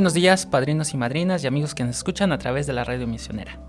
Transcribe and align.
Buenos 0.00 0.14
días, 0.14 0.46
padrinos 0.46 0.94
y 0.94 0.96
madrinas 0.96 1.44
y 1.44 1.46
amigos 1.46 1.74
que 1.74 1.84
nos 1.84 1.98
escuchan 1.98 2.32
a 2.32 2.38
través 2.38 2.66
de 2.66 2.72
la 2.72 2.84
radio 2.84 3.06
misionera. 3.06 3.60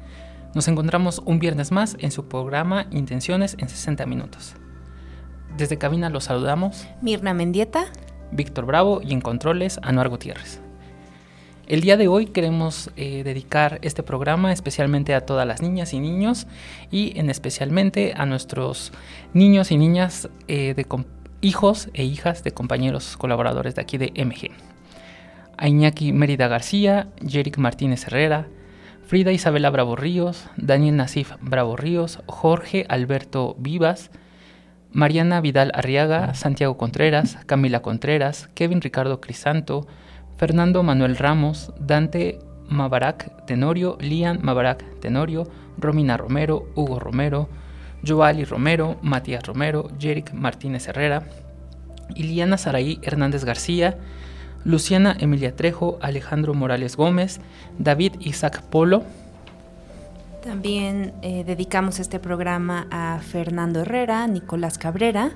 Nos 0.56 0.70
encontramos 0.70 1.22
un 1.26 1.40
viernes 1.40 1.74
más 1.74 1.98
en 2.00 2.10
su 2.10 2.30
programa 2.30 2.88
Intenciones 2.90 3.58
en 3.60 3.68
60 3.68 4.06
minutos. 4.06 4.54
Desde 5.58 5.78
cabina 5.78 6.10
los 6.10 6.24
saludamos 6.24 6.88
Mirna 7.02 7.34
Mendieta, 7.34 7.84
Víctor 8.32 8.66
Bravo 8.66 9.02
y 9.04 9.12
en 9.12 9.20
controles 9.20 9.78
Anuar 9.84 10.08
Gutiérrez. 10.08 10.62
El 11.68 11.82
día 11.82 11.98
de 11.98 12.08
hoy 12.08 12.28
queremos 12.28 12.92
eh, 12.96 13.24
dedicar 13.26 13.80
este 13.82 14.02
programa 14.02 14.54
especialmente 14.54 15.14
a 15.14 15.26
todas 15.26 15.46
las 15.46 15.62
niñas 15.62 15.94
y 15.94 16.00
niños 16.00 16.48
y 16.92 17.12
en 17.20 17.30
especialmente 17.30 18.14
a 18.16 18.26
nuestros 18.26 18.94
niños 19.34 19.70
y 19.70 19.78
niñas 19.78 20.30
eh, 20.48 20.76
de 20.76 20.86
hijos 21.42 21.90
e 21.94 22.06
hijas 22.06 22.46
de 22.46 22.54
compañeros 22.54 23.18
colaboradores 23.18 23.76
de 23.76 23.82
aquí 23.82 23.98
de 23.98 24.14
MG 24.16 24.71
a 25.62 25.68
Iñaki 25.68 26.12
Mérida 26.12 26.48
García, 26.48 27.10
Jerick 27.24 27.60
Martínez 27.60 28.08
Herrera, 28.08 28.48
Frida 29.06 29.32
Isabela 29.32 29.70
Bravo 29.70 29.96
Ríos, 29.96 30.50
Daniel 30.58 30.98
Nasif 30.98 31.34
Bravo 31.40 31.78
Ríos, 31.78 32.20
Jorge 32.26 32.88
Alberto 32.90 33.56
Vivas, 33.60 34.10
Mariana 34.92 35.40
Vidal 35.40 35.72
Arriaga, 35.76 36.34
Santiago 36.34 36.78
Contreras, 36.78 37.38
Camila 37.46 37.84
Contreras, 37.84 38.50
Kevin 38.56 38.82
Ricardo 38.82 39.22
Crisanto, 39.22 39.88
Fernando 40.36 40.82
Manuel 40.82 41.16
Ramos, 41.16 41.72
Dante 41.80 42.40
Mabarak 42.68 43.46
Tenorio, 43.46 44.00
Lian 44.02 44.40
Mabarak 44.42 44.84
Tenorio, 45.00 45.48
Romina 45.78 46.18
Romero, 46.18 46.72
Hugo 46.74 47.00
Romero, 47.00 47.50
Joali 48.04 48.46
Romero, 48.46 48.98
Matías 49.04 49.46
Romero, 49.46 49.92
Jerick 50.00 50.34
Martínez 50.34 50.88
Herrera, 50.88 51.22
Iliana 52.16 52.58
Saraí 52.58 53.00
Hernández 53.04 53.46
García, 53.46 54.00
Luciana 54.64 55.16
Emilia 55.20 55.56
Trejo, 55.56 55.98
Alejandro 56.02 56.54
Morales 56.54 56.96
Gómez, 56.96 57.40
David 57.80 58.14
Isaac 58.20 58.62
Polo. 58.62 59.04
También 60.44 61.14
eh, 61.22 61.44
dedicamos 61.46 62.00
este 62.00 62.20
programa 62.20 62.88
a 62.90 63.20
Fernando 63.20 63.82
Herrera, 63.82 64.26
Nicolás 64.28 64.78
Cabrera, 64.78 65.32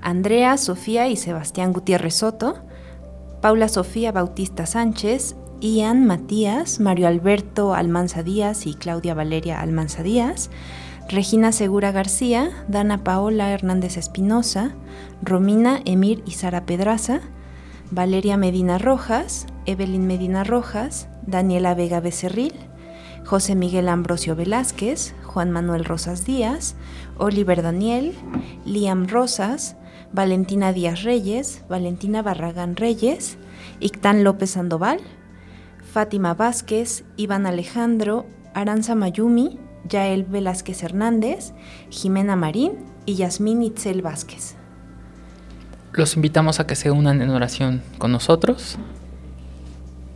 Andrea, 0.00 0.56
Sofía 0.58 1.08
y 1.08 1.16
Sebastián 1.16 1.72
Gutiérrez 1.72 2.14
Soto, 2.14 2.58
Paula 3.40 3.68
Sofía 3.68 4.12
Bautista 4.12 4.66
Sánchez, 4.66 5.34
Ian 5.60 6.06
Matías, 6.06 6.78
Mario 6.78 7.08
Alberto 7.08 7.74
Almanza 7.74 8.22
Díaz 8.22 8.66
y 8.66 8.74
Claudia 8.74 9.14
Valeria 9.14 9.60
Almanza 9.60 10.04
Díaz, 10.04 10.50
Regina 11.08 11.52
Segura 11.52 11.90
García, 11.90 12.50
Dana 12.68 13.02
Paola 13.02 13.50
Hernández 13.50 13.96
Espinosa, 13.96 14.72
Romina 15.22 15.80
Emir 15.84 16.22
y 16.26 16.32
Sara 16.32 16.64
Pedraza, 16.64 17.22
Valeria 17.90 18.36
Medina 18.36 18.76
Rojas, 18.76 19.46
Evelyn 19.64 20.06
Medina 20.06 20.44
Rojas, 20.44 21.08
Daniela 21.26 21.74
Vega 21.74 22.00
Becerril, 22.00 22.52
José 23.24 23.54
Miguel 23.54 23.88
Ambrosio 23.88 24.36
Velázquez, 24.36 25.14
Juan 25.24 25.50
Manuel 25.50 25.86
Rosas 25.86 26.26
Díaz, 26.26 26.76
Oliver 27.16 27.62
Daniel, 27.62 28.12
Liam 28.66 29.06
Rosas, 29.08 29.76
Valentina 30.12 30.74
Díaz 30.74 31.02
Reyes, 31.02 31.64
Valentina 31.70 32.20
Barragán 32.20 32.76
Reyes, 32.76 33.38
Ictán 33.80 34.22
López 34.22 34.50
Sandoval, 34.50 35.00
Fátima 35.90 36.34
Vázquez, 36.34 37.04
Iván 37.16 37.46
Alejandro, 37.46 38.26
Aranza 38.52 38.96
Mayumi, 38.96 39.58
Yael 39.88 40.24
Velázquez 40.24 40.82
Hernández, 40.82 41.54
Jimena 41.88 42.36
Marín 42.36 42.72
y 43.06 43.14
Yasmín 43.14 43.62
Itzel 43.62 44.02
Vázquez. 44.02 44.57
Los 45.98 46.14
invitamos 46.14 46.60
a 46.60 46.66
que 46.68 46.76
se 46.76 46.92
unan 46.92 47.20
en 47.22 47.30
oración 47.30 47.82
con 47.98 48.12
nosotros. 48.12 48.78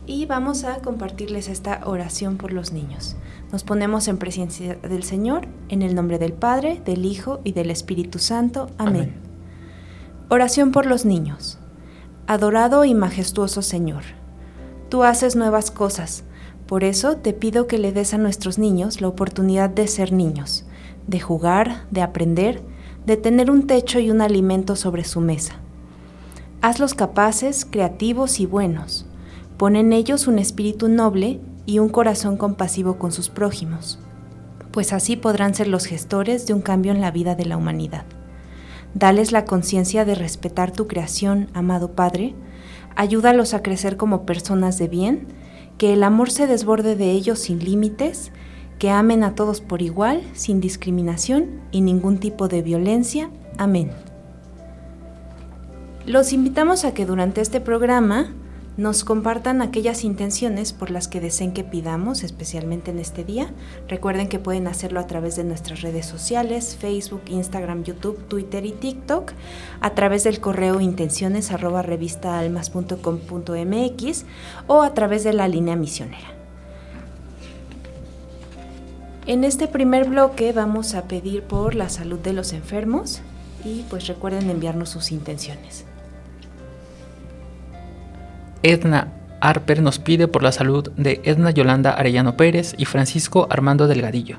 Y 0.07 0.25
vamos 0.25 0.63
a 0.63 0.77
compartirles 0.77 1.49
esta 1.49 1.81
oración 1.83 2.37
por 2.37 2.53
los 2.53 2.71
niños. 2.71 3.17
Nos 3.51 3.65
ponemos 3.65 4.07
en 4.07 4.17
presencia 4.17 4.75
del 4.75 5.03
Señor, 5.03 5.45
en 5.67 5.81
el 5.81 5.93
nombre 5.93 6.19
del 6.19 6.31
Padre, 6.31 6.81
del 6.85 7.03
Hijo 7.03 7.41
y 7.43 7.51
del 7.51 7.69
Espíritu 7.69 8.17
Santo. 8.19 8.69
Amén. 8.77 9.15
Oración 10.29 10.71
por 10.71 10.85
los 10.85 11.03
niños. 11.03 11.57
Adorado 12.27 12.85
y 12.85 12.93
majestuoso 12.93 13.61
Señor, 13.61 14.03
tú 14.87 15.03
haces 15.03 15.35
nuevas 15.35 15.69
cosas, 15.69 16.23
por 16.65 16.85
eso 16.85 17.17
te 17.17 17.33
pido 17.33 17.67
que 17.67 17.77
le 17.77 17.91
des 17.91 18.13
a 18.13 18.17
nuestros 18.17 18.57
niños 18.57 19.01
la 19.01 19.09
oportunidad 19.09 19.69
de 19.69 19.87
ser 19.87 20.13
niños, 20.13 20.63
de 21.07 21.19
jugar, 21.19 21.83
de 21.91 22.03
aprender, 22.03 22.61
de 23.05 23.17
tener 23.17 23.51
un 23.51 23.67
techo 23.67 23.99
y 23.99 24.11
un 24.11 24.21
alimento 24.21 24.77
sobre 24.77 25.03
su 25.03 25.19
mesa. 25.19 25.59
Hazlos 26.63 26.93
capaces, 26.93 27.67
creativos 27.69 28.39
y 28.39 28.45
buenos. 28.45 29.05
Pon 29.57 29.75
en 29.75 29.91
ellos 29.91 30.27
un 30.27 30.39
espíritu 30.39 30.87
noble 30.87 31.41
y 31.65 31.79
un 31.79 31.89
corazón 31.89 32.37
compasivo 32.37 32.97
con 32.97 33.11
sus 33.11 33.27
prójimos, 33.27 33.99
pues 34.71 34.93
así 34.93 35.17
podrán 35.17 35.55
ser 35.55 35.67
los 35.67 35.83
gestores 35.83 36.47
de 36.47 36.53
un 36.53 36.61
cambio 36.61 36.93
en 36.93 37.01
la 37.01 37.11
vida 37.11 37.35
de 37.35 37.43
la 37.43 37.57
humanidad. 37.57 38.05
Dales 38.93 39.33
la 39.33 39.43
conciencia 39.43 40.05
de 40.05 40.15
respetar 40.15 40.71
tu 40.71 40.87
creación, 40.87 41.49
amado 41.53 41.95
Padre. 41.95 42.33
Ayúdalos 42.95 43.53
a 43.53 43.61
crecer 43.61 43.97
como 43.97 44.25
personas 44.25 44.77
de 44.77 44.87
bien, 44.87 45.27
que 45.77 45.91
el 45.91 46.01
amor 46.01 46.31
se 46.31 46.47
desborde 46.47 46.95
de 46.95 47.11
ellos 47.11 47.39
sin 47.39 47.59
límites, 47.59 48.31
que 48.79 48.89
amen 48.89 49.25
a 49.25 49.35
todos 49.35 49.59
por 49.59 49.81
igual, 49.81 50.23
sin 50.31 50.61
discriminación 50.61 51.59
y 51.71 51.81
ningún 51.81 52.19
tipo 52.19 52.47
de 52.47 52.61
violencia. 52.61 53.29
Amén. 53.57 53.91
Los 56.05 56.33
invitamos 56.33 56.83
a 56.83 56.93
que 56.93 57.05
durante 57.05 57.39
este 57.39 57.61
programa 57.61 58.33
nos 58.75 59.05
compartan 59.05 59.61
aquellas 59.61 60.03
intenciones 60.03 60.73
por 60.73 60.91
las 60.91 61.07
que 61.07 61.21
deseen 61.21 61.53
que 61.53 61.63
pidamos, 61.63 62.23
especialmente 62.23 62.91
en 62.91 62.99
este 62.99 63.23
día. 63.23 63.53
Recuerden 63.87 64.27
que 64.27 64.37
pueden 64.37 64.67
hacerlo 64.67 64.99
a 64.99 65.07
través 65.07 65.37
de 65.37 65.45
nuestras 65.45 65.81
redes 65.81 66.05
sociales, 66.05 66.75
Facebook, 66.77 67.21
Instagram, 67.27 67.85
YouTube, 67.85 68.17
Twitter 68.27 68.65
y 68.65 68.73
TikTok, 68.73 69.31
a 69.79 69.91
través 69.91 70.25
del 70.25 70.41
correo 70.41 70.81
intenciones 70.81 71.49
o 74.67 74.81
a 74.81 74.93
través 74.93 75.23
de 75.23 75.33
la 75.33 75.47
línea 75.47 75.77
misionera. 75.77 76.33
En 79.25 79.45
este 79.45 79.69
primer 79.69 80.09
bloque 80.09 80.51
vamos 80.51 80.95
a 80.95 81.03
pedir 81.03 81.43
por 81.43 81.75
la 81.75 81.87
salud 81.87 82.19
de 82.19 82.33
los 82.33 82.51
enfermos 82.51 83.21
y 83.63 83.85
pues 83.89 84.07
recuerden 84.07 84.49
enviarnos 84.49 84.89
sus 84.89 85.13
intenciones. 85.13 85.85
Edna 88.63 89.09
Harper 89.41 89.81
nos 89.81 89.99
pide 89.99 90.29
por 90.29 90.41
la 90.41 90.53
salud 90.53 90.89
de 90.95 91.19
Edna 91.25 91.51
Yolanda 91.51 91.91
Arellano 91.91 92.37
Pérez 92.37 92.75
y 92.77 92.85
Francisco 92.85 93.45
Armando 93.49 93.87
Delgadillo, 93.87 94.37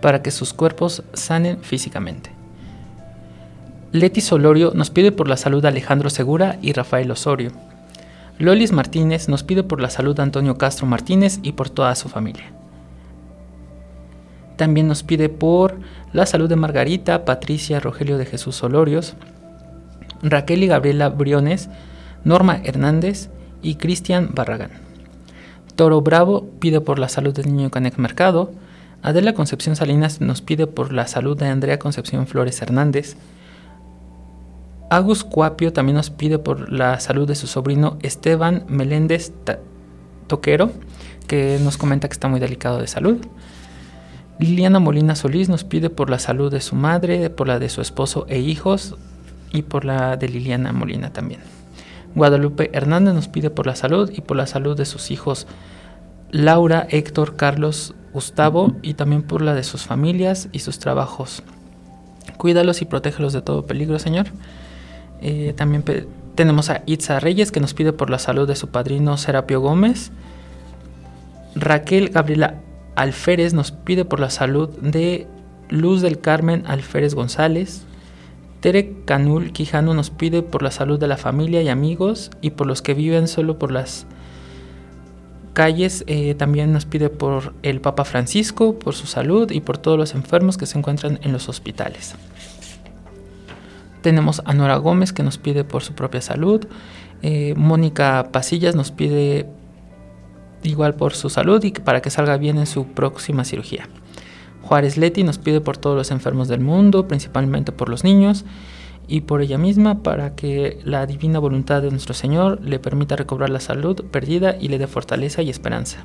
para 0.00 0.22
que 0.22 0.30
sus 0.30 0.54
cuerpos 0.54 1.02
sanen 1.12 1.58
físicamente. 1.60 2.30
Leti 3.92 4.22
Solorio 4.22 4.72
nos 4.74 4.88
pide 4.88 5.12
por 5.12 5.28
la 5.28 5.36
salud 5.36 5.60
de 5.60 5.68
Alejandro 5.68 6.08
Segura 6.08 6.58
y 6.62 6.72
Rafael 6.72 7.10
Osorio. 7.10 7.50
Lolis 8.38 8.72
Martínez 8.72 9.28
nos 9.28 9.42
pide 9.42 9.62
por 9.62 9.82
la 9.82 9.90
salud 9.90 10.16
de 10.16 10.22
Antonio 10.22 10.56
Castro 10.56 10.86
Martínez 10.86 11.38
y 11.42 11.52
por 11.52 11.68
toda 11.68 11.94
su 11.96 12.08
familia. 12.08 12.52
También 14.56 14.88
nos 14.88 15.02
pide 15.02 15.28
por 15.28 15.80
la 16.14 16.24
salud 16.24 16.48
de 16.48 16.56
Margarita, 16.56 17.26
Patricia, 17.26 17.78
Rogelio 17.78 18.16
de 18.16 18.24
Jesús 18.24 18.56
Solorios, 18.56 19.16
Raquel 20.22 20.62
y 20.62 20.66
Gabriela 20.66 21.10
Briones, 21.10 21.68
Norma 22.24 22.62
Hernández 22.64 23.28
y 23.62 23.76
Cristian 23.76 24.30
Barragán. 24.34 24.70
Toro 25.76 26.00
Bravo 26.00 26.46
pide 26.58 26.80
por 26.80 26.98
la 26.98 27.08
salud 27.08 27.34
del 27.34 27.54
niño 27.54 27.70
Canek 27.70 27.96
Mercado. 27.98 28.52
Adela 29.02 29.32
Concepción 29.32 29.76
Salinas 29.76 30.20
nos 30.20 30.42
pide 30.42 30.66
por 30.66 30.92
la 30.92 31.06
salud 31.06 31.38
de 31.38 31.46
Andrea 31.46 31.78
Concepción 31.78 32.26
Flores 32.26 32.60
Hernández. 32.60 33.16
Agus 34.90 35.24
Cuapio 35.24 35.72
también 35.72 35.96
nos 35.96 36.10
pide 36.10 36.38
por 36.38 36.72
la 36.72 37.00
salud 37.00 37.26
de 37.26 37.34
su 37.34 37.46
sobrino 37.46 37.96
Esteban 38.02 38.64
Meléndez 38.68 39.32
Toquero, 40.26 40.72
que 41.28 41.58
nos 41.62 41.78
comenta 41.78 42.08
que 42.08 42.12
está 42.12 42.28
muy 42.28 42.40
delicado 42.40 42.78
de 42.78 42.88
salud. 42.88 43.18
Liliana 44.40 44.80
Molina 44.80 45.14
Solís 45.14 45.48
nos 45.48 45.64
pide 45.64 45.90
por 45.90 46.10
la 46.10 46.18
salud 46.18 46.50
de 46.50 46.60
su 46.60 46.74
madre, 46.74 47.30
por 47.30 47.46
la 47.46 47.58
de 47.58 47.68
su 47.68 47.80
esposo 47.80 48.26
e 48.28 48.38
hijos 48.40 48.96
y 49.52 49.62
por 49.62 49.84
la 49.84 50.16
de 50.16 50.28
Liliana 50.28 50.72
Molina 50.72 51.12
también. 51.12 51.40
Guadalupe 52.14 52.70
Hernández 52.72 53.14
nos 53.14 53.28
pide 53.28 53.50
por 53.50 53.66
la 53.66 53.76
salud 53.76 54.10
y 54.14 54.20
por 54.20 54.36
la 54.36 54.46
salud 54.46 54.76
de 54.76 54.84
sus 54.84 55.10
hijos 55.10 55.46
Laura, 56.30 56.86
Héctor, 56.88 57.36
Carlos, 57.36 57.94
Gustavo 58.12 58.72
y 58.82 58.94
también 58.94 59.22
por 59.22 59.42
la 59.42 59.54
de 59.54 59.62
sus 59.62 59.84
familias 59.84 60.48
y 60.52 60.60
sus 60.60 60.78
trabajos. 60.78 61.42
Cuídalos 62.36 62.82
y 62.82 62.84
protégelos 62.84 63.32
de 63.32 63.42
todo 63.42 63.66
peligro, 63.66 63.98
Señor. 63.98 64.26
Eh, 65.20 65.54
también 65.56 65.84
tenemos 66.34 66.70
a 66.70 66.82
Itza 66.86 67.20
Reyes 67.20 67.52
que 67.52 67.60
nos 67.60 67.74
pide 67.74 67.92
por 67.92 68.10
la 68.10 68.18
salud 68.18 68.48
de 68.48 68.56
su 68.56 68.68
padrino 68.68 69.16
Serapio 69.16 69.60
Gómez. 69.60 70.10
Raquel 71.54 72.10
Gabriela 72.10 72.54
Alférez 72.96 73.52
nos 73.52 73.72
pide 73.72 74.04
por 74.04 74.20
la 74.20 74.30
salud 74.30 74.68
de 74.80 75.26
Luz 75.68 76.00
del 76.02 76.20
Carmen 76.20 76.64
Alférez 76.66 77.14
González. 77.14 77.84
Tere 78.60 78.94
Canul 79.06 79.52
Quijano 79.52 79.94
nos 79.94 80.10
pide 80.10 80.42
por 80.42 80.62
la 80.62 80.70
salud 80.70 80.98
de 80.98 81.06
la 81.06 81.16
familia 81.16 81.62
y 81.62 81.68
amigos 81.68 82.30
y 82.42 82.50
por 82.50 82.66
los 82.66 82.82
que 82.82 82.92
viven 82.92 83.26
solo 83.26 83.58
por 83.58 83.72
las 83.72 84.06
calles. 85.54 86.04
Eh, 86.06 86.34
también 86.34 86.72
nos 86.72 86.84
pide 86.84 87.08
por 87.08 87.54
el 87.62 87.80
Papa 87.80 88.04
Francisco, 88.04 88.78
por 88.78 88.94
su 88.94 89.06
salud 89.06 89.50
y 89.50 89.60
por 89.60 89.78
todos 89.78 89.98
los 89.98 90.14
enfermos 90.14 90.58
que 90.58 90.66
se 90.66 90.78
encuentran 90.78 91.18
en 91.22 91.32
los 91.32 91.48
hospitales. 91.48 92.14
Tenemos 94.02 94.42
a 94.44 94.52
Nora 94.52 94.76
Gómez 94.76 95.12
que 95.12 95.22
nos 95.22 95.38
pide 95.38 95.64
por 95.64 95.82
su 95.82 95.94
propia 95.94 96.20
salud. 96.20 96.66
Eh, 97.22 97.54
Mónica 97.56 98.28
Pasillas 98.30 98.74
nos 98.74 98.90
pide 98.90 99.46
igual 100.62 100.94
por 100.94 101.14
su 101.14 101.30
salud 101.30 101.62
y 101.64 101.72
para 101.72 102.02
que 102.02 102.10
salga 102.10 102.36
bien 102.36 102.58
en 102.58 102.66
su 102.66 102.86
próxima 102.86 103.44
cirugía. 103.44 103.88
Juárez 104.62 104.96
Leti 104.96 105.24
nos 105.24 105.38
pide 105.38 105.60
por 105.60 105.76
todos 105.76 105.96
los 105.96 106.10
enfermos 106.10 106.48
del 106.48 106.60
mundo, 106.60 107.08
principalmente 107.08 107.72
por 107.72 107.88
los 107.88 108.04
niños 108.04 108.44
y 109.08 109.22
por 109.22 109.42
ella 109.42 109.58
misma 109.58 110.02
para 110.02 110.36
que 110.36 110.78
la 110.84 111.04
divina 111.06 111.38
voluntad 111.38 111.82
de 111.82 111.90
nuestro 111.90 112.14
Señor 112.14 112.60
le 112.62 112.78
permita 112.78 113.16
recobrar 113.16 113.50
la 113.50 113.60
salud 113.60 114.04
perdida 114.10 114.56
y 114.60 114.68
le 114.68 114.78
dé 114.78 114.86
fortaleza 114.86 115.42
y 115.42 115.50
esperanza. 115.50 116.04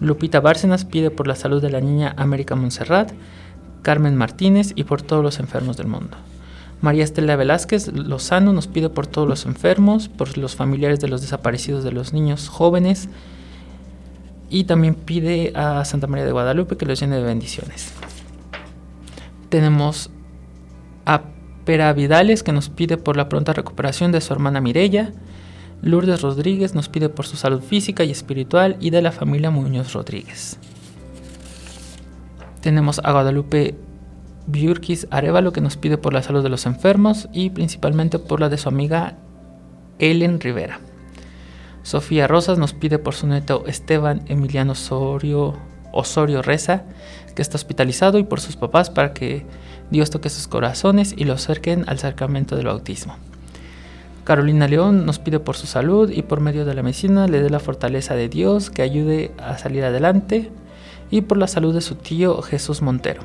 Lupita 0.00 0.40
Bárcenas 0.40 0.84
pide 0.84 1.10
por 1.10 1.26
la 1.26 1.36
salud 1.36 1.60
de 1.60 1.70
la 1.70 1.80
niña 1.80 2.14
América 2.16 2.54
Montserrat, 2.54 3.12
Carmen 3.82 4.16
Martínez 4.16 4.72
y 4.74 4.84
por 4.84 5.02
todos 5.02 5.22
los 5.22 5.38
enfermos 5.38 5.76
del 5.76 5.86
mundo. 5.88 6.16
María 6.80 7.04
Estela 7.04 7.36
Velázquez 7.36 7.88
Lozano 7.88 8.52
nos 8.52 8.66
pide 8.66 8.90
por 8.90 9.06
todos 9.06 9.28
los 9.28 9.46
enfermos, 9.46 10.08
por 10.08 10.36
los 10.36 10.56
familiares 10.56 11.00
de 11.00 11.08
los 11.08 11.22
desaparecidos 11.22 11.84
de 11.84 11.92
los 11.92 12.12
niños 12.12 12.48
jóvenes, 12.48 13.08
y 14.48 14.64
también 14.64 14.94
pide 14.94 15.52
a 15.54 15.84
Santa 15.84 16.06
María 16.06 16.24
de 16.24 16.32
Guadalupe 16.32 16.76
que 16.76 16.86
los 16.86 17.00
llene 17.00 17.16
de 17.16 17.22
bendiciones. 17.22 17.92
Tenemos 19.48 20.10
a 21.04 21.22
Pera 21.64 21.92
Vidales 21.92 22.42
que 22.42 22.52
nos 22.52 22.68
pide 22.68 22.96
por 22.96 23.16
la 23.16 23.28
pronta 23.28 23.52
recuperación 23.52 24.12
de 24.12 24.20
su 24.20 24.32
hermana 24.32 24.60
Mirella. 24.60 25.12
Lourdes 25.82 26.22
Rodríguez 26.22 26.74
nos 26.74 26.88
pide 26.88 27.08
por 27.08 27.26
su 27.26 27.36
salud 27.36 27.60
física 27.60 28.04
y 28.04 28.10
espiritual 28.10 28.76
y 28.80 28.90
de 28.90 29.02
la 29.02 29.12
familia 29.12 29.50
Muñoz 29.50 29.92
Rodríguez. 29.92 30.58
Tenemos 32.60 33.00
a 33.04 33.12
Guadalupe 33.12 33.74
Biurquis 34.46 35.06
Arevalo 35.10 35.52
que 35.52 35.60
nos 35.60 35.76
pide 35.76 35.98
por 35.98 36.12
la 36.12 36.22
salud 36.22 36.42
de 36.42 36.48
los 36.48 36.66
enfermos 36.66 37.28
y 37.32 37.50
principalmente 37.50 38.18
por 38.18 38.40
la 38.40 38.48
de 38.48 38.58
su 38.58 38.68
amiga 38.68 39.16
Ellen 39.98 40.40
Rivera. 40.40 40.80
Sofía 41.86 42.26
Rosas 42.26 42.58
nos 42.58 42.72
pide 42.72 42.98
por 42.98 43.14
su 43.14 43.28
neto 43.28 43.62
Esteban 43.68 44.22
Emiliano 44.26 44.72
Osorio, 44.72 45.54
Osorio 45.92 46.42
Reza, 46.42 46.82
que 47.36 47.42
está 47.42 47.54
hospitalizado, 47.54 48.18
y 48.18 48.24
por 48.24 48.40
sus 48.40 48.56
papás 48.56 48.90
para 48.90 49.12
que 49.14 49.46
Dios 49.92 50.10
toque 50.10 50.28
sus 50.28 50.48
corazones 50.48 51.14
y 51.16 51.22
lo 51.22 51.34
acerquen 51.34 51.84
al 51.86 52.00
sacramento 52.00 52.56
del 52.56 52.66
bautismo. 52.66 53.14
Carolina 54.24 54.66
León 54.66 55.06
nos 55.06 55.20
pide 55.20 55.38
por 55.38 55.54
su 55.54 55.68
salud 55.68 56.10
y 56.10 56.22
por 56.22 56.40
medio 56.40 56.64
de 56.64 56.74
la 56.74 56.82
medicina 56.82 57.28
le 57.28 57.40
dé 57.40 57.50
la 57.50 57.60
fortaleza 57.60 58.16
de 58.16 58.28
Dios 58.28 58.68
que 58.68 58.82
ayude 58.82 59.30
a 59.38 59.56
salir 59.56 59.84
adelante 59.84 60.50
y 61.12 61.20
por 61.20 61.38
la 61.38 61.46
salud 61.46 61.72
de 61.72 61.82
su 61.82 61.94
tío 61.94 62.42
Jesús 62.42 62.82
Montero. 62.82 63.22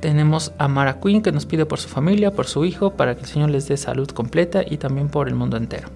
Tenemos 0.00 0.52
a 0.58 0.68
Mara 0.68 1.00
Quinn 1.00 1.22
que 1.22 1.32
nos 1.32 1.46
pide 1.46 1.64
por 1.64 1.78
su 1.78 1.88
familia, 1.88 2.32
por 2.32 2.46
su 2.46 2.66
hijo, 2.66 2.90
para 2.90 3.14
que 3.14 3.22
el 3.22 3.28
Señor 3.28 3.48
les 3.48 3.66
dé 3.66 3.78
salud 3.78 4.08
completa 4.08 4.62
y 4.62 4.76
también 4.76 5.08
por 5.08 5.26
el 5.26 5.34
mundo 5.34 5.56
entero. 5.56 5.88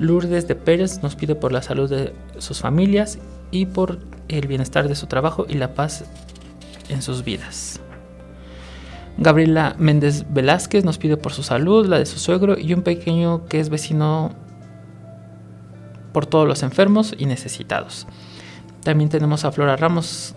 Lourdes 0.00 0.48
de 0.48 0.54
Pérez 0.54 1.02
nos 1.02 1.14
pide 1.14 1.34
por 1.34 1.52
la 1.52 1.60
salud 1.60 1.88
de 1.88 2.14
sus 2.38 2.60
familias 2.60 3.18
y 3.50 3.66
por 3.66 3.98
el 4.28 4.46
bienestar 4.46 4.88
de 4.88 4.94
su 4.94 5.06
trabajo 5.06 5.44
y 5.46 5.54
la 5.54 5.74
paz 5.74 6.04
en 6.88 7.02
sus 7.02 7.22
vidas. 7.22 7.80
Gabriela 9.18 9.76
Méndez 9.78 10.24
Velázquez 10.30 10.86
nos 10.86 10.96
pide 10.96 11.18
por 11.18 11.34
su 11.34 11.42
salud, 11.42 11.86
la 11.86 11.98
de 11.98 12.06
su 12.06 12.18
suegro 12.18 12.58
y 12.58 12.72
un 12.72 12.80
pequeño 12.80 13.44
que 13.44 13.60
es 13.60 13.68
vecino 13.68 14.32
por 16.14 16.24
todos 16.24 16.48
los 16.48 16.62
enfermos 16.62 17.14
y 17.18 17.26
necesitados. 17.26 18.06
También 18.82 19.10
tenemos 19.10 19.44
a 19.44 19.52
Flora 19.52 19.76
Ramos 19.76 20.34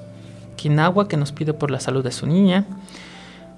Quinagua 0.58 1.08
que 1.08 1.16
nos 1.16 1.32
pide 1.32 1.54
por 1.54 1.72
la 1.72 1.80
salud 1.80 2.04
de 2.04 2.12
su 2.12 2.28
niña. 2.28 2.66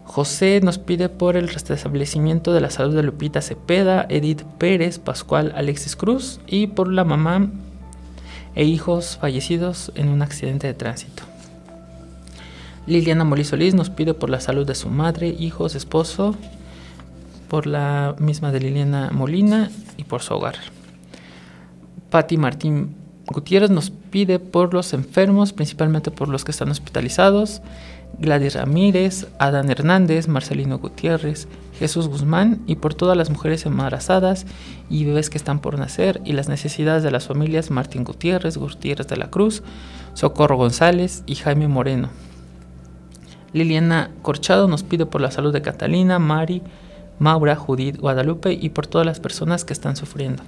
José 0.06 0.62
nos 0.64 0.78
pide 0.78 1.10
por 1.10 1.36
el 1.36 1.50
restablecimiento 1.50 2.54
de 2.54 2.62
la 2.62 2.70
salud 2.70 2.96
de 2.96 3.04
Lupita 3.04 3.42
Cepeda, 3.42 4.06
Edith 4.08 4.44
Pérez, 4.58 5.00
Pascual 5.00 5.52
Alexis 5.56 5.96
Cruz 5.96 6.40
y 6.48 6.68
por 6.68 6.92
la 6.92 7.04
mamá 7.04 7.50
e 8.56 8.64
hijos 8.64 9.18
fallecidos 9.20 9.92
en 9.96 10.08
un 10.08 10.22
accidente 10.22 10.68
de 10.68 10.74
tránsito. 10.74 11.24
Liliana 12.88 13.26
Solís 13.44 13.74
nos 13.74 13.90
pide 13.90 14.14
por 14.14 14.30
la 14.30 14.40
salud 14.40 14.66
de 14.66 14.76
su 14.76 14.90
madre, 14.90 15.28
hijos, 15.28 15.76
esposo, 15.76 16.36
por 17.50 17.66
la 17.66 18.16
misma 18.20 18.52
de 18.52 18.60
Liliana 18.60 19.10
Molina 19.12 19.72
y 19.98 20.04
por 20.04 20.22
su 20.22 20.36
hogar. 20.36 20.56
Patti 22.12 22.38
Martín 22.38 22.96
Gutiérrez 23.28 23.72
nos 23.72 23.90
pide 23.90 24.38
por 24.38 24.74
los 24.74 24.94
enfermos, 24.94 25.52
principalmente 25.52 26.12
por 26.12 26.30
los 26.30 26.46
que 26.46 26.52
están 26.52 26.70
hospitalizados. 26.70 27.62
Gladys 28.20 28.56
Ramírez, 28.56 29.28
Adán 29.40 29.70
Hernández, 29.70 30.28
Marcelino 30.28 30.80
Gutiérrez, 30.80 31.48
Jesús 31.78 32.08
Guzmán 32.08 32.62
y 32.68 32.76
por 32.76 32.94
todas 32.94 33.18
las 33.18 33.30
mujeres 33.30 33.66
embarazadas 33.66 34.46
y 34.90 35.06
bebés 35.06 35.30
que 35.30 35.38
están 35.38 35.60
por 35.60 35.78
nacer 35.78 36.22
y 36.24 36.34
las 36.34 36.48
necesidades 36.48 37.04
de 37.04 37.12
las 37.12 37.28
familias 37.28 37.72
Martín 37.72 38.04
Gutiérrez, 38.04 38.58
Gutiérrez 38.58 39.08
de 39.08 39.18
la 39.18 39.30
Cruz, 39.30 39.64
Socorro 40.14 40.58
González 40.58 41.24
y 41.26 41.36
Jaime 41.36 41.68
Moreno. 41.68 42.10
Liliana 43.54 44.12
Corchado 44.22 44.68
nos 44.68 44.84
pide 44.84 45.06
por 45.06 45.22
la 45.22 45.32
salud 45.32 45.54
de 45.54 45.62
Catalina, 45.62 46.20
Mari, 46.20 46.62
Maura, 47.20 47.56
Judith, 47.56 47.98
Guadalupe 47.98 48.54
y 48.54 48.70
por 48.70 48.88
todas 48.88 49.06
las 49.08 49.20
personas 49.20 49.64
que 49.64 49.74
están 49.74 49.96
sufriendo. 49.96 50.44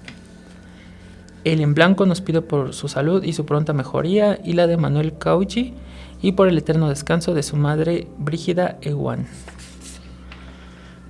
En 1.44 1.74
Blanco 1.74 2.06
nos 2.06 2.22
pide 2.22 2.42
por 2.42 2.74
su 2.74 2.88
salud 2.88 3.24
y 3.24 3.34
su 3.34 3.46
pronta 3.46 3.74
mejoría 3.74 4.40
y 4.44 4.54
la 4.54 4.68
de 4.68 4.78
Manuel 4.78 5.18
Cauchi 5.18 5.74
y 6.22 6.34
por 6.34 6.48
el 6.48 6.58
eterno 6.58 6.90
descanso 6.90 7.34
de 7.34 7.44
su 7.44 7.56
madre 7.56 8.08
Brígida 8.18 8.78
Ewan. 8.82 9.28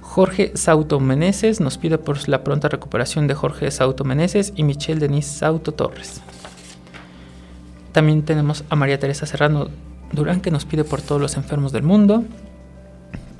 Jorge 0.01 0.51
Sauto 0.55 0.99
Meneses 0.99 1.59
nos 1.59 1.77
pide 1.77 1.97
por 1.97 2.27
la 2.27 2.43
pronta 2.43 2.69
recuperación 2.69 3.27
de 3.27 3.35
Jorge 3.35 3.69
Sauto 3.69 4.03
Meneses 4.03 4.53
y 4.55 4.63
Michelle 4.63 4.99
Denise 4.99 5.29
Sauto 5.29 5.73
Torres. 5.73 6.21
También 7.91 8.23
tenemos 8.23 8.63
a 8.69 8.75
María 8.75 8.99
Teresa 8.99 9.25
Serrano 9.25 9.69
Durán 10.11 10.41
que 10.41 10.51
nos 10.51 10.65
pide 10.65 10.83
por 10.83 11.01
todos 11.01 11.21
los 11.21 11.35
enfermos 11.37 11.71
del 11.71 11.83
mundo. 11.83 12.23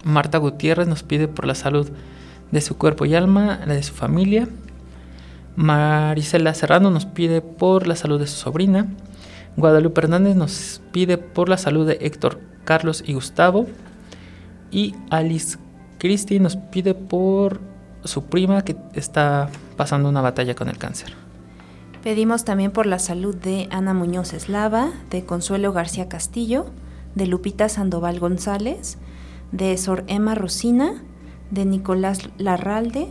Marta 0.03 0.37
Gutiérrez 0.37 0.87
nos 0.87 1.03
pide 1.03 1.27
por 1.27 1.45
la 1.45 1.55
salud 1.55 1.89
de 2.51 2.61
su 2.61 2.77
cuerpo 2.77 3.05
y 3.05 3.15
alma, 3.15 3.59
la 3.65 3.73
de 3.73 3.83
su 3.83 3.93
familia. 3.93 4.47
Marisela 5.57 6.53
Serrano 6.53 6.91
nos 6.91 7.07
pide 7.07 7.41
por 7.41 7.87
la 7.87 7.95
salud 7.95 8.19
de 8.19 8.27
su 8.27 8.37
sobrina. 8.37 8.87
Guadalupe 9.57 10.01
Hernández 10.01 10.35
nos 10.35 10.81
pide 10.91 11.17
por 11.17 11.49
la 11.49 11.57
salud 11.57 11.87
de 11.87 11.97
Héctor, 11.99 12.39
Carlos 12.63 13.03
y 13.05 13.13
Gustavo. 13.13 13.65
Y 14.69 14.93
Alice 15.09 15.57
Christie 15.97 16.39
nos 16.39 16.57
pide 16.57 16.93
por 16.93 17.59
su 18.03 18.25
prima 18.25 18.63
que 18.63 18.77
está 18.93 19.49
pasando 19.75 20.09
una 20.09 20.21
batalla 20.21 20.53
con 20.53 20.69
el 20.69 20.77
cáncer. 20.77 21.13
Pedimos 22.03 22.45
también 22.45 22.69
por 22.69 22.85
la 22.85 22.99
salud 22.99 23.35
de 23.35 23.67
Ana 23.71 23.95
Muñoz 23.95 24.33
Eslava, 24.33 24.91
de 25.09 25.25
Consuelo 25.25 25.73
García 25.73 26.07
Castillo, 26.07 26.67
de 27.15 27.25
Lupita 27.25 27.67
Sandoval 27.67 28.19
González, 28.19 28.99
de 29.51 29.75
Sor 29.77 30.03
Emma 30.05 30.35
Rosina, 30.35 31.01
de 31.49 31.65
Nicolás 31.65 32.29
Larralde, 32.37 33.07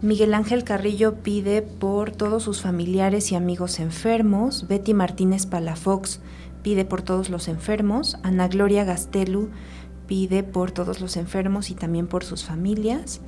Miguel 0.00 0.32
Ángel 0.34 0.62
Carrillo 0.62 1.16
pide 1.24 1.60
por 1.60 2.12
todos 2.12 2.44
sus 2.44 2.62
familiares 2.62 3.32
y 3.32 3.34
amigos 3.34 3.80
enfermos. 3.80 4.68
Betty 4.68 4.94
Martínez 4.94 5.46
Palafox 5.46 6.20
pide 6.62 6.84
por 6.84 7.02
todos 7.02 7.30
los 7.30 7.48
enfermos. 7.48 8.16
Ana 8.22 8.46
Gloria 8.46 8.84
Gastelu 8.84 9.48
pide 10.06 10.44
por 10.44 10.70
todos 10.70 11.00
los 11.00 11.16
enfermos 11.16 11.70
y 11.70 11.74
también 11.74 12.06
por 12.06 12.22
sus 12.22 12.44
familias. 12.44 13.20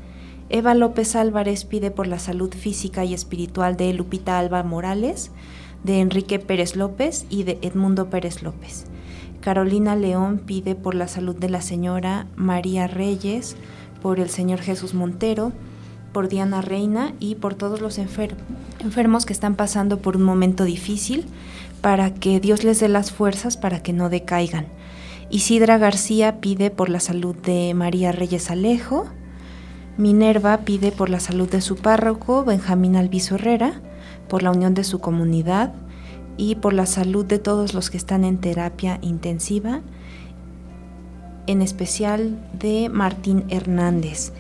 Eva 0.49 0.77
López 0.77 1.17
Álvarez 1.17 1.65
pide 1.65 1.91
por 1.91 2.07
la 2.07 2.21
salud 2.21 2.55
física 2.55 3.05
y 3.05 3.15
espiritual 3.15 3.77
de 3.77 3.93
Lupita 3.93 4.39
Alba 4.39 4.62
Morales, 4.62 5.33
de 5.83 5.99
Enrique 5.99 6.39
Pérez 6.39 6.77
López 6.77 7.27
y 7.31 7.43
de 7.43 7.59
Edmundo 7.62 8.11
Pérez 8.11 8.45
López. 8.45 8.85
Carolina 9.41 9.97
León 9.97 10.41
pide 10.47 10.77
por 10.77 10.95
la 10.95 11.09
salud 11.09 11.35
de 11.35 11.49
la 11.49 11.62
señora 11.62 12.29
María 12.37 12.87
Reyes, 12.87 13.57
por 14.03 14.21
el 14.21 14.31
señor 14.31 14.61
Jesús 14.61 14.95
Montero, 14.95 15.53
por 16.12 16.29
Diana 16.29 16.61
Reina 16.61 17.14
y 17.21 17.37
por 17.37 17.55
todos 17.55 17.81
los 17.81 17.99
enfermos 17.99 19.26
que 19.26 19.33
están 19.33 19.55
pasando 19.55 19.99
por 19.99 20.17
un 20.17 20.23
momento 20.23 20.64
difícil, 20.64 21.26
para 21.81 22.12
que 22.12 22.40
Dios 22.40 22.64
les 22.64 22.81
dé 22.81 22.88
las 22.88 23.11
fuerzas 23.11 23.57
para 23.57 23.83
que 23.83 23.93
no 23.93 24.11
decaigan. 24.11 24.67
Isidra 25.31 25.79
García 25.79 26.40
pide 26.40 26.71
por 26.71 26.88
la 26.88 27.00
salud 27.00 27.37
de 27.37 27.73
María 27.75 28.12
Reyes 28.12 28.50
Alejo. 28.50 29.07
Minerva 29.97 30.59
pide 30.59 30.93
por 30.93 31.09
la 31.09 31.21
salud 31.21 31.49
de 31.49 31.61
su 31.61 31.76
párroco, 31.76 32.45
Benjamín 32.45 32.97
Alviso 32.97 33.37
Herrera, 33.37 33.81
por 34.29 34.43
la 34.43 34.50
unión 34.50 34.75
de 34.75 34.85
su 34.85 34.99
comunidad 34.99 35.73
y 36.37 36.57
por 36.57 36.73
la 36.73 36.87
salud 36.87 37.25
de 37.25 37.38
todos 37.38 37.75
los 37.75 37.90
que 37.90 37.97
están 37.97 38.25
en 38.25 38.38
terapia 38.38 38.99
intensiva, 39.02 39.83
en 41.47 41.62
especial 41.62 42.38
de 42.59 42.88
Martín 42.88 43.45
Hernández. 43.50 44.33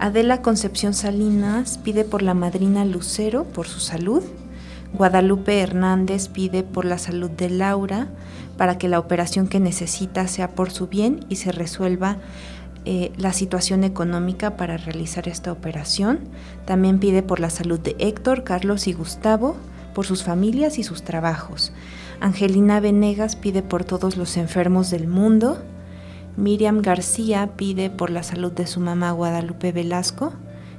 Adela 0.00 0.42
Concepción 0.42 0.94
Salinas 0.94 1.78
pide 1.78 2.04
por 2.04 2.22
la 2.22 2.32
madrina 2.32 2.84
Lucero 2.84 3.44
por 3.44 3.66
su 3.66 3.80
salud. 3.80 4.22
Guadalupe 4.94 5.60
Hernández 5.60 6.28
pide 6.28 6.62
por 6.62 6.84
la 6.84 6.98
salud 6.98 7.30
de 7.30 7.50
Laura 7.50 8.06
para 8.56 8.78
que 8.78 8.88
la 8.88 9.00
operación 9.00 9.48
que 9.48 9.58
necesita 9.58 10.28
sea 10.28 10.54
por 10.54 10.70
su 10.70 10.86
bien 10.86 11.26
y 11.28 11.36
se 11.36 11.50
resuelva 11.50 12.18
eh, 12.84 13.10
la 13.16 13.32
situación 13.32 13.82
económica 13.82 14.56
para 14.56 14.76
realizar 14.76 15.26
esta 15.26 15.50
operación. 15.50 16.20
También 16.64 17.00
pide 17.00 17.24
por 17.24 17.40
la 17.40 17.50
salud 17.50 17.80
de 17.80 17.96
Héctor, 17.98 18.44
Carlos 18.44 18.86
y 18.86 18.92
Gustavo, 18.92 19.56
por 19.94 20.06
sus 20.06 20.22
familias 20.22 20.78
y 20.78 20.84
sus 20.84 21.02
trabajos. 21.02 21.72
Angelina 22.20 22.78
Venegas 22.78 23.34
pide 23.34 23.62
por 23.62 23.84
todos 23.84 24.16
los 24.16 24.36
enfermos 24.36 24.90
del 24.90 25.08
mundo. 25.08 25.60
Miriam 26.38 26.82
García 26.82 27.56
pide 27.56 27.90
por 27.90 28.10
la 28.10 28.22
salud 28.22 28.52
de 28.52 28.68
su 28.68 28.78
mamá 28.78 29.10
Guadalupe 29.10 29.72
Velasco 29.72 30.32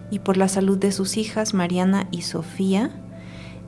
y 0.09 0.19
por 0.19 0.37
la 0.37 0.47
salud 0.47 0.77
de 0.77 0.93
sus 0.93 1.17
hijas 1.17 1.53
Mariana 1.53 2.07
y 2.11 2.21
Sofía 2.21 2.91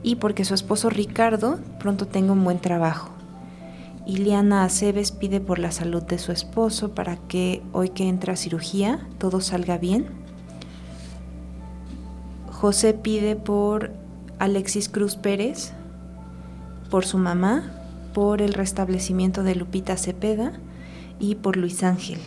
y 0.02 0.16
porque 0.16 0.46
su 0.46 0.54
esposo 0.54 0.88
Ricardo 0.88 1.58
pronto 1.78 2.06
tenga 2.06 2.32
un 2.32 2.44
buen 2.44 2.60
trabajo. 2.60 3.10
Iliana 4.06 4.64
Aceves 4.64 5.12
pide 5.12 5.42
por 5.42 5.58
la 5.58 5.70
salud 5.70 6.02
de 6.02 6.18
su 6.18 6.32
esposo 6.32 6.94
para 6.94 7.16
que 7.16 7.62
hoy 7.72 7.90
que 7.90 8.08
entra 8.08 8.36
cirugía 8.36 9.06
todo 9.18 9.42
salga 9.42 9.76
bien. 9.76 10.06
José 12.50 12.94
pide 12.94 13.36
por 13.36 13.92
Alexis 14.38 14.88
Cruz 14.88 15.16
Pérez, 15.16 15.74
por 16.88 17.04
su 17.04 17.18
mamá, 17.18 17.70
por 18.14 18.40
el 18.40 18.54
restablecimiento 18.54 19.42
de 19.42 19.56
Lupita 19.56 19.98
Cepeda 19.98 20.58
y 21.22 21.36
por 21.36 21.56
Luis 21.56 21.84
Ángel. 21.84 22.18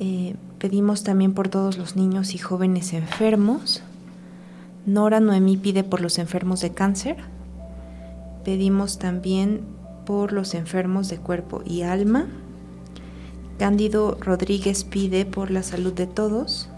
Eh, 0.00 0.34
pedimos 0.58 1.04
también 1.04 1.32
por 1.32 1.48
todos 1.48 1.78
los 1.78 1.94
niños 1.94 2.34
y 2.34 2.38
jóvenes 2.38 2.92
enfermos. 2.92 3.82
Nora 4.84 5.20
Noemí 5.20 5.56
pide 5.56 5.84
por 5.84 6.00
los 6.00 6.18
enfermos 6.18 6.60
de 6.60 6.74
cáncer. 6.74 7.16
Pedimos 8.44 8.98
también 8.98 9.62
por 10.04 10.32
los 10.32 10.54
enfermos 10.54 11.08
de 11.08 11.18
cuerpo 11.18 11.62
y 11.64 11.82
alma. 11.82 12.26
Cándido 13.58 14.18
Rodríguez 14.20 14.82
pide 14.82 15.24
por 15.24 15.52
la 15.52 15.62
salud 15.62 15.92
de 15.92 16.08
todos. 16.08 16.68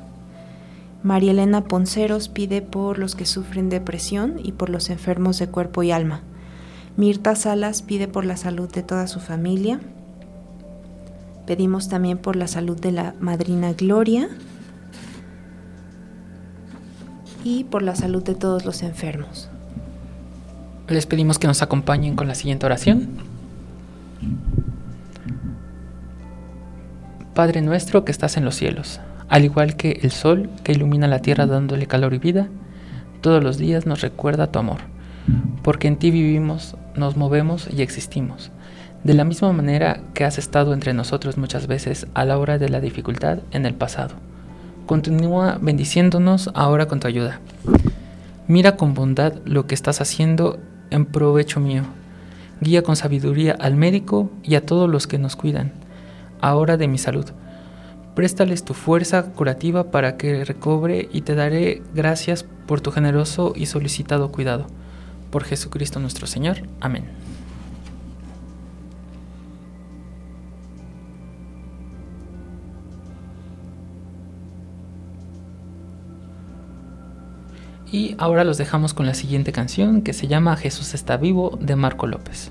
María 1.02 1.30
Elena 1.30 1.64
Ponceros 1.64 2.28
pide 2.28 2.61
por 2.61 2.99
los 2.99 3.14
que 3.14 3.25
sufren 3.25 3.70
depresión 3.70 4.38
y 4.42 4.52
por 4.52 4.68
los 4.68 4.90
enfermos 4.90 5.38
de 5.38 5.49
cuerpo 5.49 5.82
y 5.82 5.92
alma. 5.92 6.20
Mirta 6.99 7.35
Salas 7.37 7.80
pide 7.80 8.06
por 8.06 8.26
la 8.26 8.37
salud 8.37 8.70
de 8.70 8.82
toda 8.82 9.06
su 9.06 9.20
familia. 9.20 9.80
Pedimos 11.46 11.88
también 11.88 12.18
por 12.18 12.34
la 12.34 12.48
salud 12.48 12.78
de 12.78 12.90
la 12.90 13.14
madrina 13.20 13.72
Gloria 13.72 14.28
y 17.44 17.62
por 17.64 17.82
la 17.82 17.94
salud 17.94 18.24
de 18.24 18.34
todos 18.34 18.64
los 18.64 18.82
enfermos. 18.82 19.48
Les 20.88 21.06
pedimos 21.06 21.38
que 21.38 21.46
nos 21.46 21.62
acompañen 21.62 22.16
con 22.16 22.26
la 22.26 22.34
siguiente 22.34 22.66
oración. 22.66 23.08
Padre 27.32 27.62
nuestro 27.62 28.04
que 28.04 28.10
estás 28.10 28.36
en 28.36 28.44
los 28.44 28.56
cielos, 28.56 29.00
al 29.28 29.44
igual 29.44 29.76
que 29.76 30.00
el 30.02 30.10
sol 30.10 30.50
que 30.64 30.72
ilumina 30.72 31.06
la 31.06 31.20
tierra 31.20 31.46
dándole 31.46 31.86
calor 31.86 32.14
y 32.14 32.18
vida, 32.18 32.48
todos 33.20 33.44
los 33.44 33.56
días 33.56 33.86
nos 33.86 34.00
recuerda 34.00 34.50
tu 34.50 34.58
amor, 34.58 34.78
porque 35.62 35.86
en 35.86 35.96
ti 35.96 36.10
vivimos, 36.10 36.76
nos 36.96 37.16
movemos 37.16 37.68
y 37.72 37.82
existimos. 37.82 38.50
De 39.06 39.14
la 39.14 39.22
misma 39.22 39.52
manera 39.52 40.00
que 40.14 40.25
has 40.25 40.36
estado 40.36 40.75
entre 40.75 40.92
nosotros 40.92 41.38
muchas 41.38 41.68
veces 41.68 42.08
a 42.14 42.25
la 42.25 42.38
hora 42.38 42.58
de 42.58 42.68
la 42.68 42.80
dificultad 42.80 43.38
en 43.52 43.64
el 43.64 43.72
pasado. 43.72 44.16
Continúa 44.86 45.58
bendiciéndonos 45.60 46.50
ahora 46.54 46.86
con 46.86 46.98
tu 46.98 47.06
ayuda. 47.06 47.38
Mira 48.48 48.76
con 48.76 48.94
bondad 48.94 49.34
lo 49.44 49.68
que 49.68 49.76
estás 49.76 50.00
haciendo 50.00 50.58
en 50.90 51.06
provecho 51.06 51.60
mío. 51.60 51.84
Guía 52.60 52.82
con 52.82 52.96
sabiduría 52.96 53.52
al 53.52 53.76
médico 53.76 54.28
y 54.42 54.56
a 54.56 54.66
todos 54.66 54.90
los 54.90 55.06
que 55.06 55.18
nos 55.18 55.36
cuidan, 55.36 55.70
ahora 56.40 56.76
de 56.76 56.88
mi 56.88 56.98
salud. 56.98 57.26
Préstales 58.16 58.64
tu 58.64 58.75
fuerza 58.75 59.22
curativa 59.22 59.92
para 59.92 60.16
que 60.16 60.44
recobre 60.44 61.08
y 61.12 61.20
te 61.20 61.36
daré 61.36 61.80
gracias 61.94 62.44
por 62.66 62.80
tu 62.80 62.90
generoso 62.90 63.52
y 63.54 63.66
solicitado 63.66 64.32
cuidado. 64.32 64.66
Por 65.30 65.44
Jesucristo 65.44 66.00
nuestro 66.00 66.26
Señor. 66.26 66.56
Amén. 66.80 67.04
Y 77.96 78.14
ahora 78.18 78.44
los 78.44 78.58
dejamos 78.58 78.92
con 78.92 79.06
la 79.06 79.14
siguiente 79.14 79.52
canción 79.52 80.02
que 80.02 80.12
se 80.12 80.26
llama 80.26 80.58
Jesús 80.58 80.92
está 80.92 81.16
vivo 81.16 81.58
de 81.62 81.76
Marco 81.76 82.06
López. 82.06 82.50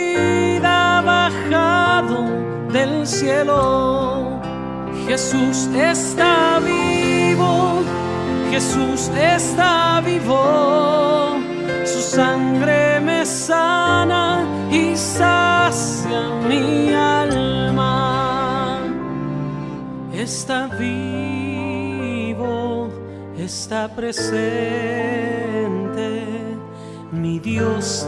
cielo. 3.05 4.39
Jesús 5.07 5.67
está 5.75 6.59
vivo, 6.59 7.81
Jesús 8.51 9.09
está 9.09 10.01
vivo, 10.05 11.37
su 11.85 12.01
sangre 12.01 12.99
me 13.01 13.25
sana 13.25 14.45
y 14.71 14.95
sacia 14.95 16.29
mi 16.47 16.93
alma. 16.93 18.79
Está 20.13 20.67
vivo, 20.79 22.09
está 23.37 23.87
presente, 23.89 24.27
mi 27.11 27.39
Dios 27.39 28.07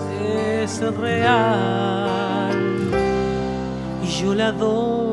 es 0.61 0.79
real 0.97 2.42
yo 4.23 4.33
le 4.33 4.43
adoro 4.43 5.12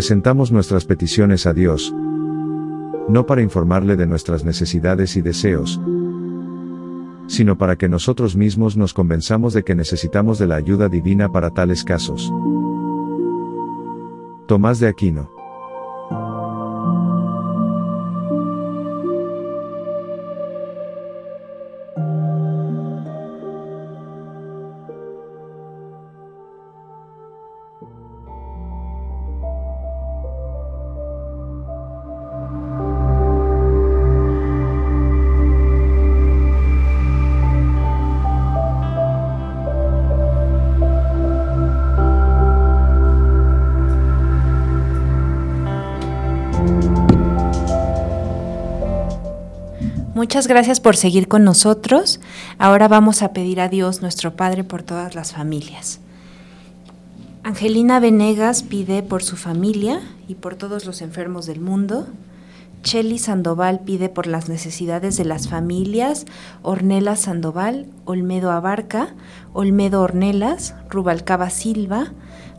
Presentamos 0.00 0.50
nuestras 0.50 0.86
peticiones 0.86 1.44
a 1.44 1.52
Dios, 1.52 1.94
no 3.06 3.26
para 3.26 3.42
informarle 3.42 3.96
de 3.96 4.06
nuestras 4.06 4.46
necesidades 4.46 5.14
y 5.14 5.20
deseos, 5.20 5.78
sino 7.26 7.58
para 7.58 7.76
que 7.76 7.86
nosotros 7.86 8.34
mismos 8.34 8.78
nos 8.78 8.94
convenzamos 8.94 9.52
de 9.52 9.62
que 9.62 9.74
necesitamos 9.74 10.38
de 10.38 10.46
la 10.46 10.56
ayuda 10.56 10.88
divina 10.88 11.30
para 11.30 11.50
tales 11.50 11.84
casos. 11.84 12.32
Tomás 14.46 14.80
de 14.80 14.88
Aquino 14.88 15.39
Muchas 50.20 50.48
gracias 50.48 50.80
por 50.80 50.96
seguir 50.96 51.28
con 51.28 51.44
nosotros. 51.44 52.20
Ahora 52.58 52.88
vamos 52.88 53.22
a 53.22 53.32
pedir 53.32 53.58
a 53.58 53.70
Dios 53.70 54.02
nuestro 54.02 54.36
Padre 54.36 54.64
por 54.64 54.82
todas 54.82 55.14
las 55.14 55.32
familias. 55.32 55.98
Angelina 57.42 58.00
Venegas 58.00 58.62
pide 58.62 59.02
por 59.02 59.22
su 59.22 59.36
familia 59.36 60.02
y 60.28 60.34
por 60.34 60.56
todos 60.56 60.84
los 60.84 61.00
enfermos 61.00 61.46
del 61.46 61.62
mundo. 61.62 62.06
Cheli 62.82 63.18
Sandoval 63.18 63.80
pide 63.80 64.10
por 64.10 64.26
las 64.26 64.50
necesidades 64.50 65.16
de 65.16 65.24
las 65.24 65.48
familias 65.48 66.26
Ornela 66.60 67.16
Sandoval, 67.16 67.86
Olmedo 68.04 68.50
Abarca, 68.50 69.14
Olmedo 69.54 70.02
Ornelas, 70.02 70.74
Rubalcaba 70.90 71.48
Silva, 71.48 72.12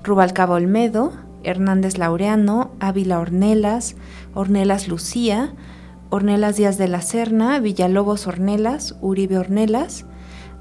Rubalcaba 0.03 0.55
Olmedo, 0.55 1.13
Hernández 1.43 1.99
Laureano, 1.99 2.71
Ávila 2.79 3.19
Ornelas, 3.19 3.97
Ornelas 4.33 4.87
Lucía, 4.87 5.53
Ornelas 6.13 6.57
Díaz 6.57 6.77
de 6.77 6.89
la 6.89 7.01
Serna, 7.01 7.61
Villalobos 7.61 8.27
Ornelas, 8.27 8.97
Uribe 8.99 9.37
Ornelas, 9.37 10.05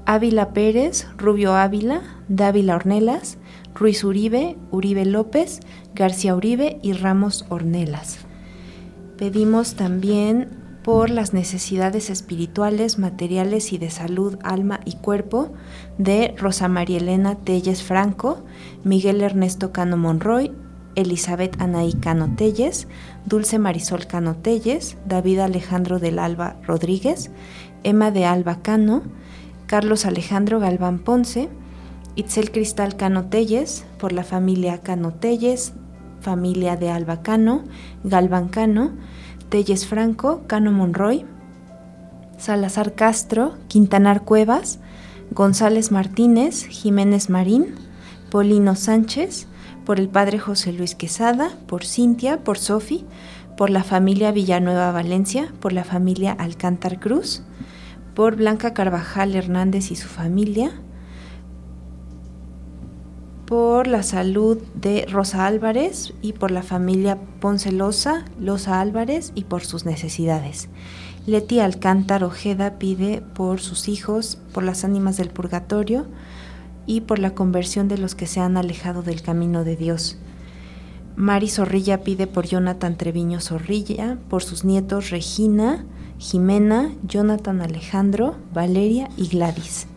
Ávila 0.05 0.53
Pérez, 0.53 1.07
Rubio 1.17 1.55
Ávila, 1.55 2.01
Dávila 2.29 2.77
Ornelas, 2.77 3.37
Ruiz 3.75 4.05
Uribe, 4.05 4.55
Uribe 4.71 5.05
López, 5.05 5.59
García 5.93 6.35
Uribe 6.37 6.79
y 6.81 6.93
Ramos 6.93 7.45
Ornelas. 7.49 8.19
Pedimos 9.17 9.75
también 9.75 10.47
por 10.83 11.09
las 11.09 11.33
necesidades 11.33 12.09
espirituales, 12.09 12.97
materiales 12.97 13.73
y 13.73 13.77
de 13.77 13.89
salud, 13.89 14.37
alma 14.43 14.79
y 14.85 14.95
cuerpo 14.95 15.51
de 15.97 16.33
Rosa 16.37 16.69
María 16.69 16.99
Elena 16.99 17.35
Telles 17.35 17.83
Franco, 17.83 18.45
Miguel 18.85 19.19
Ernesto 19.19 19.73
Cano 19.73 19.97
Monroy, 19.97 20.53
Elizabeth 20.95 21.59
Anaí 21.61 21.93
Cano 21.93 22.33
Telles, 22.35 22.87
Dulce 23.25 23.59
Marisol 23.59 24.07
Cano 24.07 24.35
Telles, 24.35 24.97
David 25.05 25.39
Alejandro 25.39 25.99
del 25.99 26.19
Alba 26.19 26.57
Rodríguez, 26.63 27.31
Emma 27.83 28.11
de 28.11 28.25
Alba 28.25 28.61
Cano, 28.61 29.03
Carlos 29.67 30.05
Alejandro 30.05 30.59
Galván 30.59 30.99
Ponce, 30.99 31.49
Itzel 32.15 32.51
Cristal 32.51 32.97
Cano 32.97 33.25
Telles, 33.25 33.85
por 33.97 34.11
la 34.11 34.23
familia 34.23 34.79
Cano 34.79 35.13
Telles, 35.13 35.73
familia 36.19 36.75
de 36.75 36.89
Alba 36.89 37.21
Cano, 37.21 37.63
Galván 38.03 38.49
Cano, 38.49 38.91
Telles 39.49 39.85
Franco, 39.85 40.43
Cano 40.47 40.71
Monroy, 40.71 41.25
Salazar 42.37 42.95
Castro, 42.95 43.53
Quintanar 43.67 44.23
Cuevas, 44.23 44.79
González 45.31 45.91
Martínez, 45.91 46.65
Jiménez 46.65 47.29
Marín, 47.29 47.75
Polino 48.29 48.75
Sánchez, 48.75 49.47
por 49.91 49.99
el 49.99 50.07
padre 50.07 50.39
José 50.39 50.71
Luis 50.71 50.95
Quesada, 50.95 51.51
por 51.67 51.83
Cintia, 51.83 52.45
por 52.45 52.57
Sofi, 52.57 53.03
por 53.57 53.69
la 53.69 53.83
familia 53.83 54.31
Villanueva 54.31 54.89
Valencia, 54.93 55.51
por 55.59 55.73
la 55.73 55.83
familia 55.83 56.31
Alcántar 56.31 56.97
Cruz, 56.97 57.43
por 58.15 58.37
Blanca 58.37 58.73
Carvajal 58.73 59.35
Hernández 59.35 59.91
y 59.91 59.97
su 59.97 60.07
familia, 60.07 60.79
por 63.45 63.87
la 63.87 64.01
salud 64.01 64.59
de 64.75 65.05
Rosa 65.11 65.45
Álvarez 65.45 66.13
y 66.21 66.31
por 66.31 66.51
la 66.51 66.63
familia 66.63 67.17
Ponce 67.41 67.73
Loza, 67.73 68.23
Loza 68.39 68.79
Álvarez 68.79 69.33
y 69.35 69.43
por 69.43 69.65
sus 69.65 69.83
necesidades. 69.85 70.69
Leti 71.25 71.59
Alcántar 71.59 72.23
Ojeda 72.23 72.79
pide 72.79 73.21
por 73.33 73.59
sus 73.59 73.89
hijos, 73.89 74.37
por 74.53 74.63
las 74.63 74.85
ánimas 74.85 75.17
del 75.17 75.31
purgatorio 75.31 76.05
y 76.85 77.01
por 77.01 77.19
la 77.19 77.33
conversión 77.33 77.87
de 77.87 77.97
los 77.97 78.15
que 78.15 78.27
se 78.27 78.39
han 78.39 78.57
alejado 78.57 79.01
del 79.03 79.21
camino 79.21 79.63
de 79.63 79.75
Dios. 79.75 80.17
Mari 81.15 81.49
Zorrilla 81.49 82.03
pide 82.03 82.27
por 82.27 82.47
Jonathan 82.47 82.97
Treviño 82.97 83.41
Zorrilla, 83.41 84.17
por 84.29 84.43
sus 84.43 84.63
nietos 84.63 85.09
Regina, 85.09 85.85
Jimena, 86.17 86.91
Jonathan 87.07 87.61
Alejandro, 87.61 88.35
Valeria 88.53 89.09
y 89.17 89.27
Gladys. 89.27 89.87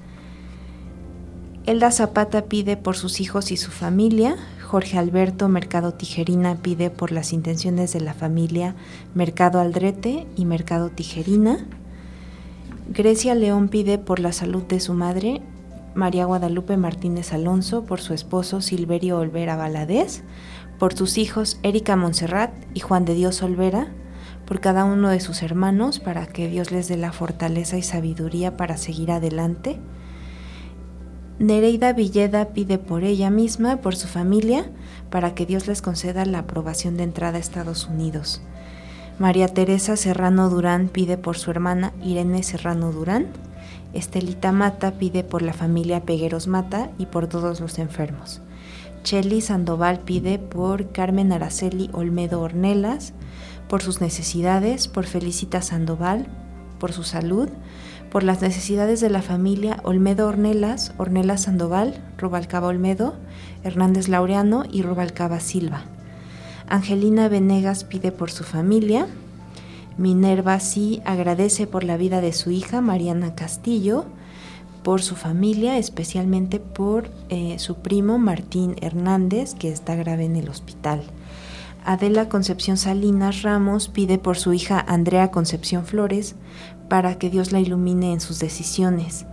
Elda 1.66 1.90
Zapata 1.90 2.44
pide 2.46 2.76
por 2.76 2.96
sus 2.96 3.20
hijos 3.20 3.50
y 3.50 3.56
su 3.56 3.70
familia. 3.70 4.36
Jorge 4.62 4.98
Alberto 4.98 5.48
Mercado 5.48 5.94
Tijerina 5.94 6.56
pide 6.56 6.90
por 6.90 7.12
las 7.12 7.32
intenciones 7.32 7.92
de 7.92 8.00
la 8.00 8.12
familia 8.12 8.74
Mercado 9.14 9.60
Aldrete 9.60 10.26
y 10.36 10.44
Mercado 10.44 10.90
Tijerina. 10.90 11.64
Grecia 12.92 13.34
León 13.34 13.68
pide 13.68 13.98
por 13.98 14.20
la 14.20 14.32
salud 14.32 14.64
de 14.64 14.80
su 14.80 14.92
madre. 14.92 15.40
María 15.94 16.24
Guadalupe 16.24 16.76
Martínez 16.76 17.32
Alonso 17.32 17.84
por 17.84 18.00
su 18.00 18.14
esposo 18.14 18.60
Silverio 18.60 19.18
Olvera 19.18 19.56
Valadez, 19.56 20.22
por 20.78 20.94
sus 20.94 21.18
hijos 21.18 21.58
Erika 21.62 21.96
Montserrat 21.96 22.52
y 22.74 22.80
Juan 22.80 23.04
de 23.04 23.14
Dios 23.14 23.42
Olvera, 23.42 23.88
por 24.46 24.60
cada 24.60 24.84
uno 24.84 25.08
de 25.08 25.20
sus 25.20 25.42
hermanos 25.42 26.00
para 26.00 26.26
que 26.26 26.48
Dios 26.48 26.70
les 26.70 26.88
dé 26.88 26.96
la 26.96 27.12
fortaleza 27.12 27.78
y 27.78 27.82
sabiduría 27.82 28.56
para 28.56 28.76
seguir 28.76 29.10
adelante 29.10 29.80
Nereida 31.38 31.92
Villeda 31.92 32.50
pide 32.52 32.78
por 32.78 33.02
ella 33.02 33.28
misma, 33.28 33.78
por 33.78 33.96
su 33.96 34.06
familia, 34.06 34.70
para 35.10 35.34
que 35.34 35.46
Dios 35.46 35.66
les 35.66 35.82
conceda 35.82 36.24
la 36.26 36.40
aprobación 36.40 36.96
de 36.96 37.02
entrada 37.02 37.38
a 37.38 37.40
Estados 37.40 37.88
Unidos. 37.88 38.40
María 39.18 39.48
Teresa 39.48 39.96
Serrano 39.96 40.48
Durán 40.48 40.88
pide 40.88 41.18
por 41.18 41.36
su 41.36 41.50
hermana 41.50 41.92
Irene 42.02 42.44
Serrano 42.44 42.92
Durán. 42.92 43.26
Estelita 43.94 44.52
Mata 44.52 44.92
pide 44.92 45.24
por 45.24 45.42
la 45.42 45.52
familia 45.52 46.04
Pegueros 46.04 46.46
Mata 46.46 46.90
y 46.98 47.06
por 47.06 47.26
todos 47.26 47.60
los 47.60 47.78
enfermos. 47.78 48.40
Cheli 49.02 49.40
Sandoval 49.40 50.00
pide 50.00 50.38
por 50.38 50.90
Carmen 50.92 51.32
Araceli 51.32 51.90
Olmedo 51.92 52.40
Ornelas, 52.40 53.12
por 53.68 53.82
sus 53.82 54.00
necesidades, 54.00 54.88
por 54.88 55.04
Felicita 55.04 55.62
Sandoval, 55.62 56.26
por 56.78 56.92
su 56.92 57.02
salud, 57.02 57.48
por 58.10 58.22
las 58.22 58.42
necesidades 58.42 59.00
de 59.00 59.10
la 59.10 59.22
familia 59.22 59.80
Olmedo 59.82 60.28
Ornelas, 60.28 60.92
Ornelas 60.98 61.42
Sandoval, 61.42 62.00
Rubalcaba 62.16 62.68
Olmedo, 62.68 63.14
Hernández 63.62 64.08
Laureano 64.08 64.64
y 64.70 64.82
Rubalcaba 64.82 65.40
Silva. 65.40 65.82
Angelina 66.68 67.28
Venegas 67.28 67.84
pide 67.84 68.12
por 68.12 68.30
su 68.30 68.44
familia. 68.44 69.06
Minerva 69.96 70.58
sí 70.60 71.00
agradece 71.04 71.66
por 71.66 71.84
la 71.84 71.96
vida 71.96 72.20
de 72.20 72.32
su 72.32 72.50
hija 72.50 72.80
Mariana 72.80 73.34
Castillo, 73.34 74.06
por 74.82 75.02
su 75.02 75.16
familia, 75.16 75.78
especialmente 75.78 76.60
por 76.60 77.10
eh, 77.28 77.58
su 77.58 77.76
primo 77.76 78.18
Martín 78.18 78.76
Hernández, 78.80 79.54
que 79.54 79.70
está 79.70 79.94
grave 79.94 80.24
en 80.24 80.36
el 80.36 80.48
hospital. 80.48 81.02
Adela 81.84 82.28
Concepción 82.28 82.76
Salinas 82.76 83.42
Ramos 83.42 83.88
pide 83.88 84.18
por 84.18 84.36
su 84.36 84.52
hija 84.52 84.84
Andrea 84.86 85.30
Concepción 85.30 85.86
Flores, 85.86 86.34
para 86.88 87.18
que 87.18 87.30
Dios 87.30 87.52
la 87.52 87.60
ilumine 87.60 88.12
en 88.12 88.20
sus 88.20 88.38
decisiones. 88.38 89.26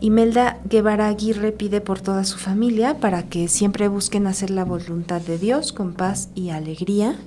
Imelda 0.00 0.58
Guevara 0.64 1.08
Aguirre 1.08 1.52
pide 1.52 1.82
por 1.82 2.00
toda 2.00 2.24
su 2.24 2.38
familia 2.38 2.98
para 3.00 3.24
que 3.24 3.48
siempre 3.48 3.86
busquen 3.86 4.26
hacer 4.26 4.48
la 4.48 4.64
voluntad 4.64 5.20
de 5.20 5.38
Dios 5.38 5.74
con 5.74 5.92
paz 5.92 6.30
y 6.34 6.50
alegría. 6.50 7.18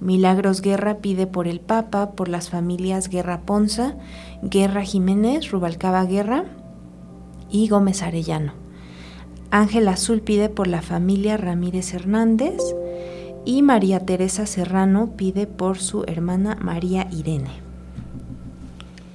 Milagros 0.00 0.60
Guerra 0.60 0.98
pide 0.98 1.26
por 1.26 1.48
el 1.48 1.60
Papa, 1.60 2.12
por 2.12 2.28
las 2.28 2.50
familias 2.50 3.08
Guerra 3.08 3.40
Ponza, 3.42 3.94
Guerra 4.42 4.82
Jiménez, 4.82 5.50
Rubalcaba 5.50 6.04
Guerra 6.04 6.44
y 7.50 7.68
Gómez 7.68 8.02
Arellano. 8.02 8.52
Ángel 9.50 9.88
Azul 9.88 10.20
pide 10.20 10.48
por 10.48 10.66
la 10.66 10.82
familia 10.82 11.36
Ramírez 11.36 11.94
Hernández 11.94 12.60
y 13.44 13.62
María 13.62 14.00
Teresa 14.00 14.44
Serrano 14.44 15.12
pide 15.16 15.46
por 15.46 15.78
su 15.78 16.04
hermana 16.06 16.56
María 16.60 17.06
Irene. 17.10 17.50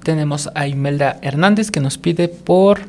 Tenemos 0.03 0.49
a 0.55 0.67
Imelda 0.67 1.19
Hernández 1.21 1.69
que 1.69 1.79
nos 1.79 1.97
pide 1.97 2.27
por 2.27 2.79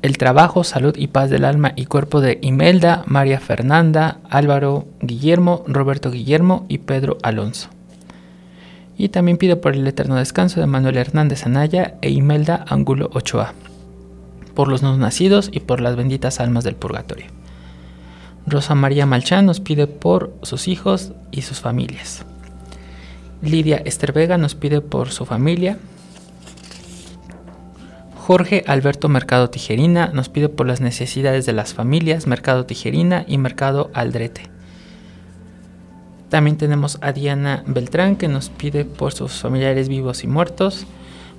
el 0.00 0.16
trabajo, 0.16 0.62
salud 0.62 0.94
y 0.96 1.08
paz 1.08 1.28
del 1.28 1.44
alma 1.44 1.72
y 1.74 1.86
cuerpo 1.86 2.20
de 2.20 2.38
Imelda, 2.40 3.02
María 3.06 3.40
Fernanda, 3.40 4.18
Álvaro 4.30 4.86
Guillermo, 5.00 5.64
Roberto 5.66 6.10
Guillermo 6.10 6.66
y 6.68 6.78
Pedro 6.78 7.18
Alonso. 7.22 7.68
Y 8.96 9.08
también 9.08 9.38
pide 9.38 9.56
por 9.56 9.74
el 9.74 9.86
eterno 9.86 10.16
descanso 10.16 10.60
de 10.60 10.66
Manuel 10.66 10.96
Hernández 10.96 11.46
Anaya 11.46 11.94
e 12.00 12.10
Imelda 12.10 12.64
Angulo 12.68 13.10
Ochoa, 13.12 13.54
por 14.54 14.68
los 14.68 14.82
no 14.82 14.96
nacidos 14.96 15.50
y 15.52 15.60
por 15.60 15.80
las 15.80 15.96
benditas 15.96 16.40
almas 16.40 16.64
del 16.64 16.76
purgatorio. 16.76 17.26
Rosa 18.46 18.74
María 18.74 19.04
Malchán 19.04 19.46
nos 19.46 19.60
pide 19.60 19.86
por 19.86 20.32
sus 20.42 20.68
hijos 20.68 21.12
y 21.30 21.42
sus 21.42 21.60
familias. 21.60 22.24
Lidia 23.42 23.76
Estervega 23.84 24.38
nos 24.38 24.54
pide 24.54 24.80
por 24.80 25.10
su 25.10 25.26
familia. 25.26 25.78
Jorge 28.28 28.62
Alberto 28.66 29.08
Mercado 29.08 29.48
Tijerina 29.48 30.08
nos 30.12 30.28
pide 30.28 30.50
por 30.50 30.66
las 30.66 30.82
necesidades 30.82 31.46
de 31.46 31.54
las 31.54 31.72
familias 31.72 32.26
Mercado 32.26 32.66
Tijerina 32.66 33.24
y 33.26 33.38
Mercado 33.38 33.90
Aldrete. 33.94 34.42
También 36.28 36.58
tenemos 36.58 36.98
a 37.00 37.12
Diana 37.12 37.64
Beltrán 37.66 38.16
que 38.16 38.28
nos 38.28 38.50
pide 38.50 38.84
por 38.84 39.14
sus 39.14 39.32
familiares 39.32 39.88
vivos 39.88 40.24
y 40.24 40.26
muertos, 40.26 40.86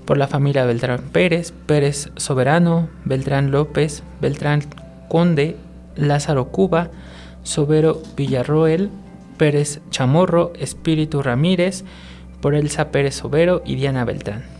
por 0.05 0.17
la 0.17 0.25
familia 0.25 0.65
Beltrán 0.65 1.01
Pérez, 1.11 1.53
Pérez 1.67 2.09
Soberano, 2.15 2.89
Beltrán 3.05 3.51
López, 3.51 4.01
Beltrán 4.19 4.63
Conde, 5.09 5.57
Lázaro 5.95 6.47
Cuba, 6.47 6.89
Sobero 7.43 8.01
Villarroel, 8.17 8.89
Pérez 9.37 9.79
Chamorro, 9.91 10.53
Espíritu 10.57 11.21
Ramírez, 11.21 11.83
por 12.41 12.55
Elsa 12.55 12.89
Pérez 12.89 13.23
Overo 13.23 13.61
y 13.63 13.75
Diana 13.75 14.05
Beltrán. 14.05 14.58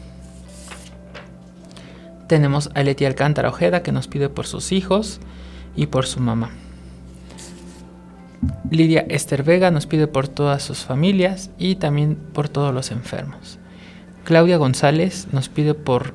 Tenemos 2.30 2.70
a 2.76 2.84
Leti 2.84 3.06
Alcántara 3.06 3.50
Ojeda 3.50 3.82
que 3.82 3.92
nos 3.92 4.08
pide 4.08 4.30
por 4.30 4.46
sus 4.46 4.72
hijos 4.72 5.20
y 5.76 5.88
por 5.88 6.06
su 6.06 6.20
mamá. 6.20 6.52
Lidia 8.70 9.04
Esther 9.10 9.42
Vega 9.42 9.72
nos 9.72 9.88
pide 9.88 10.06
por 10.06 10.28
todas 10.28 10.62
sus 10.62 10.86
familias 10.86 11.50
y 11.58 11.78
también 11.78 12.18
por 12.34 12.48
todos 12.48 12.72
los 12.72 12.92
enfermos. 12.92 13.58
Claudia 14.26 14.58
González 14.58 15.28
nos 15.32 15.50
pide 15.50 15.74
por 15.74 16.13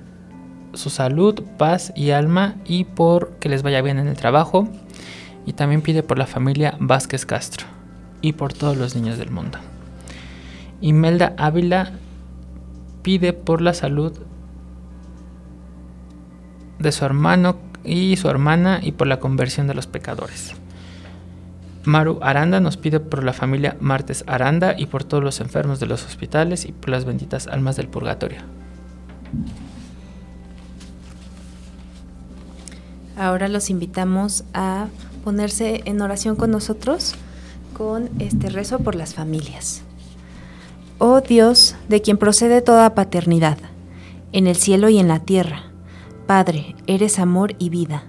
su 0.74 0.88
salud, 0.88 1.42
paz 1.58 1.92
y 1.96 2.10
alma 2.10 2.54
y 2.64 2.84
por 2.84 3.32
que 3.40 3.48
les 3.48 3.64
vaya 3.64 3.82
bien 3.82 3.98
en 3.98 4.06
el 4.06 4.16
trabajo. 4.16 4.68
Y 5.46 5.54
también 5.54 5.82
pide 5.82 6.04
por 6.04 6.16
la 6.16 6.28
familia 6.28 6.76
Vázquez 6.78 7.26
Castro 7.26 7.66
y 8.20 8.34
por 8.34 8.52
todos 8.52 8.76
los 8.76 8.94
niños 8.94 9.18
del 9.18 9.32
mundo. 9.32 9.58
Imelda 10.80 11.34
Ávila 11.38 11.90
pide 13.02 13.32
por 13.32 13.60
la 13.60 13.74
salud 13.74 14.12
de 16.84 16.92
su 16.92 17.04
hermano 17.04 17.56
y 17.82 18.16
su 18.16 18.28
hermana 18.28 18.78
y 18.80 18.92
por 18.92 19.08
la 19.08 19.18
conversión 19.18 19.66
de 19.66 19.74
los 19.74 19.88
pecadores. 19.88 20.54
Maru 21.84 22.18
Aranda 22.22 22.60
nos 22.60 22.76
pide 22.76 23.00
por 23.00 23.24
la 23.24 23.32
familia 23.32 23.76
Martes 23.80 24.24
Aranda 24.26 24.74
y 24.78 24.86
por 24.86 25.04
todos 25.04 25.22
los 25.22 25.40
enfermos 25.40 25.80
de 25.80 25.86
los 25.86 26.04
hospitales 26.04 26.64
y 26.64 26.72
por 26.72 26.90
las 26.90 27.04
benditas 27.04 27.46
almas 27.46 27.76
del 27.76 27.88
purgatorio. 27.88 28.40
Ahora 33.16 33.48
los 33.48 33.70
invitamos 33.70 34.44
a 34.54 34.86
ponerse 35.24 35.82
en 35.84 36.00
oración 36.00 36.36
con 36.36 36.50
nosotros 36.50 37.14
con 37.74 38.08
este 38.18 38.48
rezo 38.48 38.78
por 38.78 38.94
las 38.94 39.14
familias. 39.14 39.82
Oh 40.98 41.20
Dios, 41.20 41.76
de 41.88 42.00
quien 42.00 42.18
procede 42.18 42.62
toda 42.62 42.94
paternidad, 42.94 43.58
en 44.32 44.46
el 44.46 44.56
cielo 44.56 44.88
y 44.88 44.98
en 44.98 45.08
la 45.08 45.20
tierra, 45.20 45.73
Padre, 46.26 46.74
eres 46.86 47.18
amor 47.18 47.54
y 47.58 47.68
vida. 47.68 48.04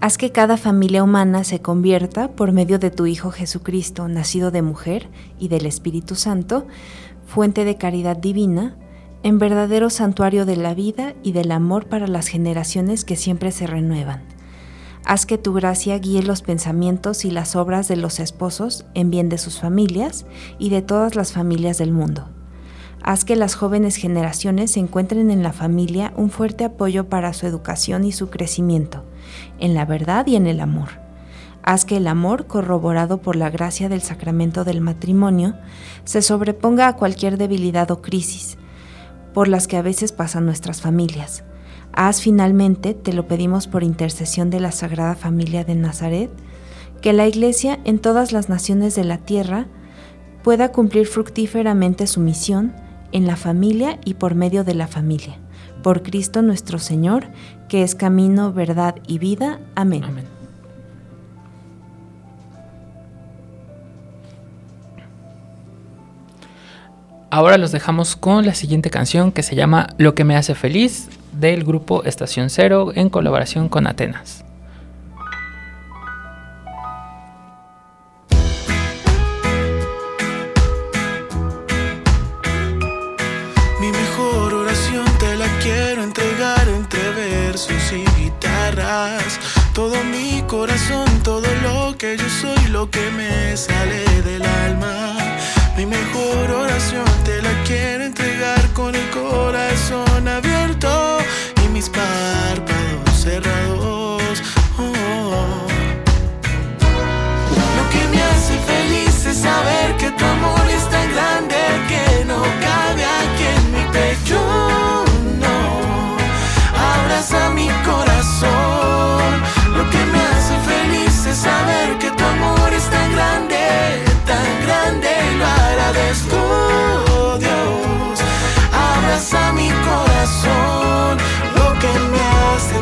Haz 0.00 0.16
que 0.16 0.32
cada 0.32 0.56
familia 0.56 1.04
humana 1.04 1.44
se 1.44 1.60
convierta, 1.60 2.28
por 2.32 2.52
medio 2.52 2.78
de 2.78 2.90
tu 2.90 3.04
Hijo 3.04 3.30
Jesucristo, 3.30 4.08
nacido 4.08 4.50
de 4.50 4.62
mujer 4.62 5.10
y 5.38 5.48
del 5.48 5.66
Espíritu 5.66 6.14
Santo, 6.14 6.66
fuente 7.26 7.66
de 7.66 7.76
caridad 7.76 8.16
divina, 8.16 8.78
en 9.22 9.38
verdadero 9.38 9.90
santuario 9.90 10.46
de 10.46 10.56
la 10.56 10.72
vida 10.72 11.12
y 11.22 11.32
del 11.32 11.52
amor 11.52 11.86
para 11.86 12.06
las 12.06 12.28
generaciones 12.28 13.04
que 13.04 13.16
siempre 13.16 13.52
se 13.52 13.66
renuevan. 13.66 14.22
Haz 15.04 15.26
que 15.26 15.36
tu 15.36 15.52
gracia 15.52 15.98
guíe 15.98 16.22
los 16.22 16.40
pensamientos 16.40 17.26
y 17.26 17.30
las 17.30 17.56
obras 17.56 17.88
de 17.88 17.96
los 17.96 18.20
esposos 18.20 18.86
en 18.94 19.10
bien 19.10 19.28
de 19.28 19.36
sus 19.36 19.60
familias 19.60 20.24
y 20.58 20.70
de 20.70 20.80
todas 20.80 21.14
las 21.14 21.32
familias 21.32 21.76
del 21.76 21.92
mundo. 21.92 22.30
Haz 23.02 23.24
que 23.24 23.36
las 23.36 23.54
jóvenes 23.54 23.96
generaciones 23.96 24.76
encuentren 24.76 25.30
en 25.30 25.42
la 25.42 25.52
familia 25.52 26.12
un 26.16 26.30
fuerte 26.30 26.64
apoyo 26.64 27.08
para 27.08 27.32
su 27.32 27.46
educación 27.46 28.04
y 28.04 28.12
su 28.12 28.28
crecimiento, 28.28 29.04
en 29.58 29.74
la 29.74 29.86
verdad 29.86 30.26
y 30.26 30.36
en 30.36 30.46
el 30.46 30.60
amor. 30.60 30.88
Haz 31.62 31.84
que 31.84 31.96
el 31.96 32.06
amor, 32.06 32.46
corroborado 32.46 33.20
por 33.20 33.36
la 33.36 33.50
gracia 33.50 33.88
del 33.88 34.02
sacramento 34.02 34.64
del 34.64 34.80
matrimonio, 34.80 35.54
se 36.04 36.22
sobreponga 36.22 36.88
a 36.88 36.96
cualquier 36.96 37.36
debilidad 37.38 37.90
o 37.90 38.02
crisis 38.02 38.58
por 39.34 39.48
las 39.48 39.66
que 39.68 39.76
a 39.76 39.82
veces 39.82 40.12
pasan 40.12 40.44
nuestras 40.44 40.80
familias. 40.80 41.44
Haz 41.92 42.20
finalmente, 42.20 42.94
te 42.94 43.12
lo 43.12 43.26
pedimos 43.26 43.66
por 43.66 43.82
intercesión 43.82 44.50
de 44.50 44.60
la 44.60 44.72
Sagrada 44.72 45.14
Familia 45.14 45.64
de 45.64 45.74
Nazaret, 45.74 46.30
que 47.00 47.12
la 47.12 47.26
Iglesia 47.26 47.80
en 47.84 47.98
todas 47.98 48.32
las 48.32 48.48
naciones 48.48 48.94
de 48.94 49.04
la 49.04 49.18
tierra 49.18 49.66
pueda 50.42 50.72
cumplir 50.72 51.06
fructíferamente 51.06 52.06
su 52.06 52.20
misión, 52.20 52.74
en 53.12 53.26
la 53.26 53.36
familia 53.36 53.98
y 54.04 54.14
por 54.14 54.34
medio 54.34 54.64
de 54.64 54.74
la 54.74 54.86
familia. 54.86 55.36
Por 55.82 56.02
Cristo 56.02 56.42
nuestro 56.42 56.78
Señor, 56.78 57.28
que 57.68 57.82
es 57.82 57.94
camino, 57.94 58.52
verdad 58.52 58.96
y 59.06 59.18
vida. 59.18 59.60
Amén. 59.74 60.04
Ahora 67.32 67.58
los 67.58 67.70
dejamos 67.70 68.16
con 68.16 68.44
la 68.44 68.54
siguiente 68.54 68.90
canción 68.90 69.30
que 69.30 69.44
se 69.44 69.54
llama 69.54 69.88
Lo 69.98 70.16
que 70.16 70.24
me 70.24 70.36
hace 70.36 70.56
feliz 70.56 71.08
del 71.32 71.62
grupo 71.62 72.02
Estación 72.02 72.50
Cero 72.50 72.90
en 72.94 73.08
colaboración 73.08 73.68
con 73.68 73.86
Atenas. 73.86 74.44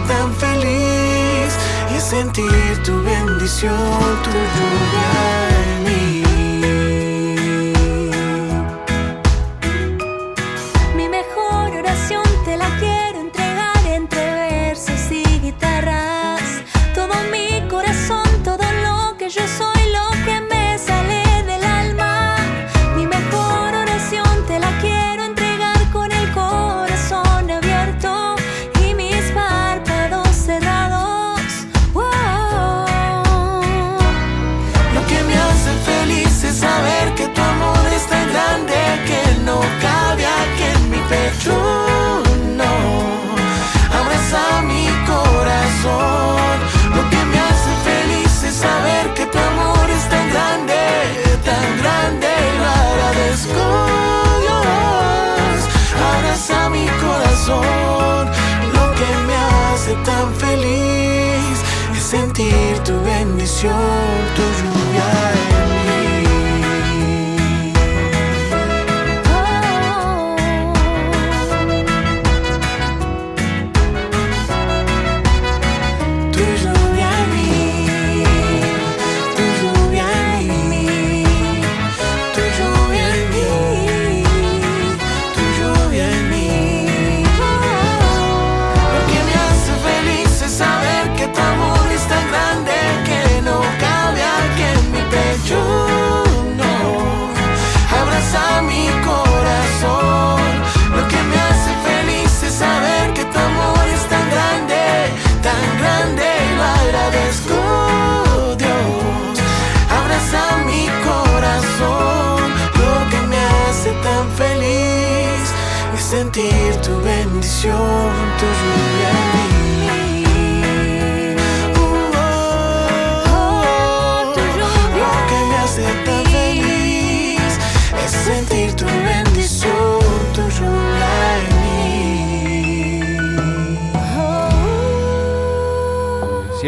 Tan 0.07 0.33
feliz 0.35 1.57
es 1.97 2.05
sentir 2.05 2.83
tu 2.85 3.03
bendición, 3.03 4.01
tu 4.23 4.31
lluvia 4.31 5.11
en 5.65 5.85
mí. 5.85 6.18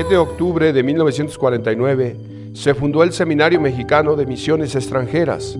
7 0.00 0.14
de 0.14 0.18
octubre 0.18 0.72
de 0.72 0.82
1949 0.82 2.16
se 2.54 2.72
fundó 2.72 3.02
el 3.02 3.12
Seminario 3.12 3.60
Mexicano 3.60 4.16
de 4.16 4.24
Misiones 4.24 4.74
Extranjeras. 4.74 5.58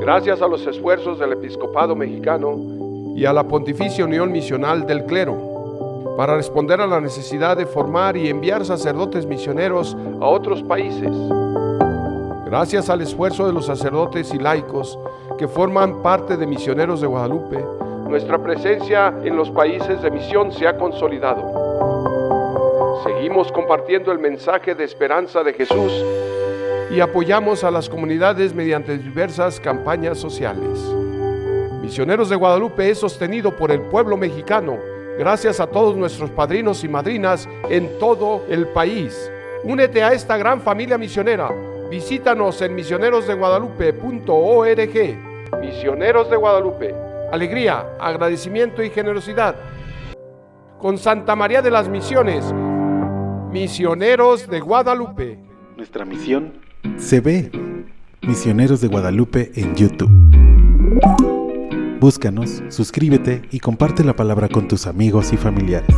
Gracias 0.00 0.42
a 0.42 0.48
los 0.48 0.66
esfuerzos 0.66 1.20
del 1.20 1.34
episcopado 1.34 1.94
mexicano 1.94 3.14
y 3.14 3.24
a 3.26 3.32
la 3.32 3.44
Pontificia 3.44 4.04
Unión 4.04 4.32
Misional 4.32 4.88
del 4.88 5.04
Clero, 5.04 6.16
para 6.16 6.34
responder 6.34 6.80
a 6.80 6.88
la 6.88 7.00
necesidad 7.00 7.56
de 7.56 7.64
formar 7.64 8.16
y 8.16 8.28
enviar 8.28 8.64
sacerdotes 8.64 9.24
misioneros 9.24 9.96
a 10.20 10.26
otros 10.26 10.64
países. 10.64 11.12
Gracias 12.44 12.90
al 12.90 13.02
esfuerzo 13.02 13.46
de 13.46 13.52
los 13.52 13.66
sacerdotes 13.66 14.34
y 14.34 14.40
laicos 14.40 14.98
que 15.38 15.46
forman 15.46 16.02
parte 16.02 16.36
de 16.36 16.44
Misioneros 16.44 17.00
de 17.00 17.06
Guadalupe, 17.06 17.64
nuestra 18.08 18.38
presencia 18.38 19.12
en 19.24 19.36
los 19.36 19.50
países 19.50 20.00
de 20.00 20.10
misión 20.10 20.52
se 20.52 20.68
ha 20.68 20.76
consolidado. 20.76 21.45
Seguimos 23.04 23.52
compartiendo 23.52 24.12
el 24.12 24.18
mensaje 24.18 24.74
de 24.74 24.84
esperanza 24.84 25.42
de 25.42 25.52
Jesús 25.52 25.92
y 26.90 27.00
apoyamos 27.00 27.64
a 27.64 27.70
las 27.70 27.88
comunidades 27.88 28.54
mediante 28.54 28.96
diversas 28.96 29.60
campañas 29.60 30.18
sociales. 30.18 30.78
Misioneros 31.82 32.28
de 32.28 32.36
Guadalupe 32.36 32.90
es 32.90 32.98
sostenido 32.98 33.56
por 33.56 33.70
el 33.70 33.80
pueblo 33.82 34.16
mexicano, 34.16 34.78
gracias 35.18 35.60
a 35.60 35.66
todos 35.66 35.96
nuestros 35.96 36.30
padrinos 36.30 36.84
y 36.84 36.88
madrinas 36.88 37.48
en 37.68 37.98
todo 37.98 38.44
el 38.48 38.68
país. 38.68 39.30
Únete 39.64 40.02
a 40.02 40.12
esta 40.12 40.36
gran 40.36 40.60
familia 40.60 40.98
misionera. 40.98 41.50
Visítanos 41.90 42.60
en 42.62 42.74
misionerosdeguadalupe.org. 42.74 45.60
Misioneros 45.60 46.30
de 46.30 46.36
Guadalupe. 46.36 46.94
Alegría, 47.32 47.84
agradecimiento 48.00 48.82
y 48.82 48.90
generosidad. 48.90 49.56
Con 50.78 50.98
Santa 50.98 51.34
María 51.34 51.62
de 51.62 51.70
las 51.70 51.88
Misiones. 51.88 52.44
Misioneros 53.50 54.48
de 54.48 54.60
Guadalupe. 54.60 55.38
Nuestra 55.76 56.04
misión 56.04 56.52
se 56.98 57.20
ve. 57.20 57.50
Misioneros 58.22 58.80
de 58.80 58.88
Guadalupe 58.88 59.52
en 59.54 59.74
YouTube. 59.74 60.10
Búscanos, 62.00 62.62
suscríbete 62.68 63.42
y 63.50 63.60
comparte 63.60 64.04
la 64.04 64.14
palabra 64.14 64.48
con 64.48 64.68
tus 64.68 64.86
amigos 64.86 65.32
y 65.32 65.36
familiares. 65.36 65.94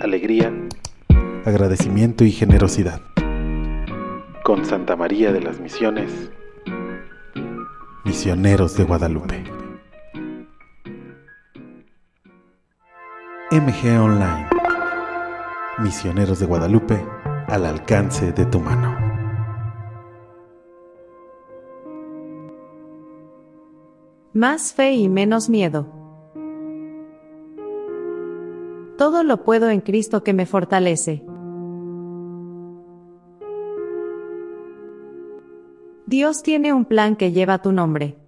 Alegría, 0.00 0.52
agradecimiento 1.44 2.24
y 2.24 2.32
generosidad. 2.32 3.00
Con 4.44 4.64
Santa 4.64 4.94
María 4.94 5.32
de 5.32 5.40
las 5.40 5.58
Misiones. 5.60 6.30
Misioneros 8.04 8.76
de 8.76 8.84
Guadalupe. 8.84 9.44
MG 13.50 13.98
Online. 13.98 14.57
Misioneros 15.80 16.40
de 16.40 16.46
Guadalupe 16.46 17.06
al 17.46 17.64
alcance 17.64 18.32
de 18.32 18.44
tu 18.46 18.58
mano. 18.58 18.96
Más 24.32 24.74
fe 24.74 24.94
y 24.94 25.08
menos 25.08 25.48
miedo. 25.48 25.86
Todo 28.96 29.22
lo 29.22 29.44
puedo 29.44 29.70
en 29.70 29.80
Cristo 29.80 30.24
que 30.24 30.32
me 30.32 30.46
fortalece. 30.46 31.24
Dios 36.06 36.42
tiene 36.42 36.72
un 36.72 36.86
plan 36.86 37.14
que 37.14 37.30
lleva 37.30 37.62
tu 37.62 37.70
nombre. 37.70 38.18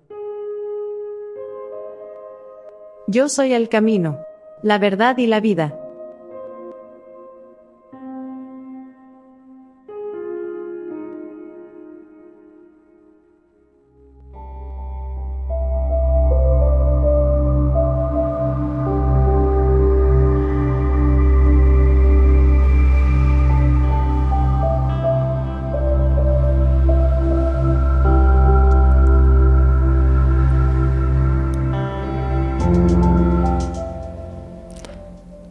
Yo 3.08 3.28
soy 3.28 3.54
el 3.54 3.68
camino, 3.68 4.20
la 4.62 4.78
verdad 4.78 5.18
y 5.18 5.26
la 5.26 5.40
vida. 5.40 5.89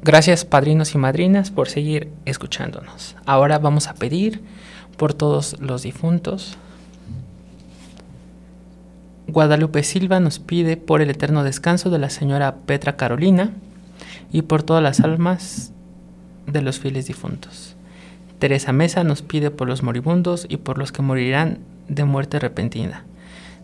Gracias 0.10 0.44
padrinos 0.44 0.96
y 0.96 0.98
madrinas 0.98 1.52
por 1.52 1.70
seguir 1.70 2.10
escuchándonos. 2.26 3.16
Ahora 3.28 3.60
vamos 3.60 3.86
a 3.86 3.94
pedir 3.94 4.42
por 4.98 5.14
todos 5.14 5.56
los 5.60 5.84
difuntos. 5.84 6.58
Guadalupe 9.28 9.84
Silva 9.84 10.20
nos 10.20 10.40
pide 10.40 10.78
por 10.78 11.04
el 11.04 11.12
eterno 11.12 11.44
descanso 11.44 11.92
de 11.92 12.00
la 12.00 12.10
señora 12.10 12.56
Petra 12.66 12.98
Carolina 12.98 13.52
y 14.32 14.42
por 14.42 14.64
todas 14.64 14.82
las 14.82 15.00
almas 15.00 15.74
de 16.48 16.64
los 16.64 16.80
fieles 16.80 17.06
difuntos. 17.06 17.76
Teresa 18.40 18.72
Mesa 18.74 19.04
nos 19.04 19.22
pide 19.22 19.52
por 19.52 19.68
los 19.68 19.84
moribundos 19.84 20.48
y 20.50 20.58
por 20.58 20.80
los 20.80 20.92
que 20.92 21.04
morirán 21.04 21.60
de 21.88 22.06
muerte 22.06 22.40
repentina. 22.40 23.06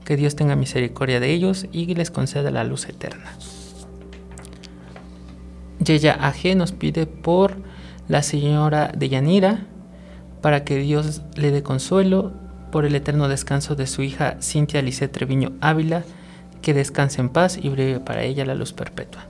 Que 0.03 0.15
Dios 0.15 0.35
tenga 0.35 0.55
misericordia 0.55 1.19
de 1.19 1.31
ellos 1.31 1.65
y 1.71 1.91
les 1.95 2.11
conceda 2.11 2.51
la 2.51 2.63
luz 2.63 2.87
eterna. 2.87 3.35
Yeya 5.85 6.13
AG 6.13 6.55
nos 6.55 6.71
pide 6.71 7.05
por 7.05 7.57
la 8.07 8.23
señora 8.23 8.91
de 8.95 9.09
Yanira 9.09 9.65
para 10.41 10.63
que 10.63 10.77
Dios 10.77 11.21
le 11.35 11.51
dé 11.51 11.63
consuelo 11.63 12.33
por 12.71 12.85
el 12.85 12.95
eterno 12.95 13.27
descanso 13.27 13.75
de 13.75 13.87
su 13.87 14.01
hija 14.01 14.37
Cintia 14.41 14.81
Lisset 14.81 15.11
Treviño 15.11 15.53
Ávila, 15.61 16.03
que 16.61 16.73
descanse 16.73 17.21
en 17.21 17.29
paz 17.29 17.57
y 17.61 17.69
breve 17.69 17.99
para 17.99 18.23
ella 18.23 18.45
la 18.45 18.55
luz 18.55 18.73
perpetua. 18.73 19.27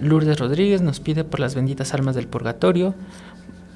Lourdes 0.00 0.38
Rodríguez 0.38 0.82
nos 0.82 1.00
pide 1.00 1.24
por 1.24 1.40
las 1.40 1.54
benditas 1.54 1.94
almas 1.94 2.14
del 2.14 2.26
purgatorio, 2.26 2.94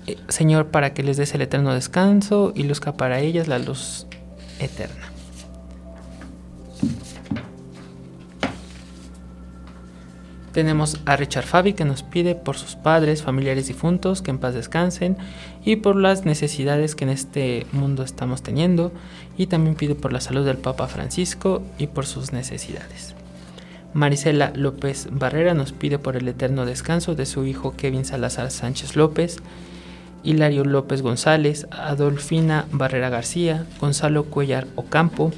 eh, 0.06 0.16
Señor, 0.28 0.68
para 0.68 0.94
que 0.94 1.02
les 1.02 1.16
des 1.16 1.34
el 1.34 1.42
eterno 1.42 1.74
descanso 1.74 2.52
y 2.54 2.64
luzca 2.64 2.94
para 2.96 3.20
ellas 3.20 3.48
la 3.48 3.58
luz 3.58 4.06
eterna. 4.58 5.11
Tenemos 10.52 11.00
a 11.06 11.16
Richard 11.16 11.46
Fabi 11.46 11.72
que 11.72 11.86
nos 11.86 12.02
pide 12.02 12.34
por 12.34 12.58
sus 12.58 12.76
padres, 12.76 13.22
familiares 13.22 13.68
difuntos, 13.68 14.20
que 14.20 14.30
en 14.30 14.38
paz 14.38 14.52
descansen 14.52 15.16
y 15.64 15.76
por 15.76 15.96
las 15.96 16.26
necesidades 16.26 16.94
que 16.94 17.04
en 17.04 17.10
este 17.10 17.66
mundo 17.72 18.02
estamos 18.02 18.42
teniendo 18.42 18.92
y 19.38 19.46
también 19.46 19.76
pide 19.76 19.94
por 19.94 20.12
la 20.12 20.20
salud 20.20 20.44
del 20.44 20.58
Papa 20.58 20.88
Francisco 20.88 21.62
y 21.78 21.86
por 21.86 22.04
sus 22.04 22.32
necesidades. 22.32 23.14
Marisela 23.94 24.52
López 24.54 25.08
Barrera 25.10 25.54
nos 25.54 25.72
pide 25.72 25.98
por 25.98 26.16
el 26.16 26.28
eterno 26.28 26.66
descanso 26.66 27.14
de 27.14 27.24
su 27.24 27.46
hijo 27.46 27.74
Kevin 27.74 28.04
Salazar 28.04 28.50
Sánchez 28.50 28.94
López, 28.94 29.38
Hilario 30.22 30.64
López 30.64 31.00
González, 31.00 31.66
Adolfina 31.70 32.66
Barrera 32.72 33.08
García, 33.08 33.66
Gonzalo 33.80 34.24
Cuellar 34.24 34.66
Ocampo, 34.76 35.32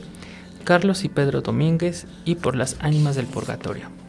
Carlos 0.64 1.04
y 1.04 1.08
Pedro 1.08 1.40
Domínguez 1.40 2.06
y 2.24 2.34
por 2.34 2.56
las 2.56 2.76
ánimas 2.80 3.14
del 3.14 3.26
purgatorio. 3.26 4.03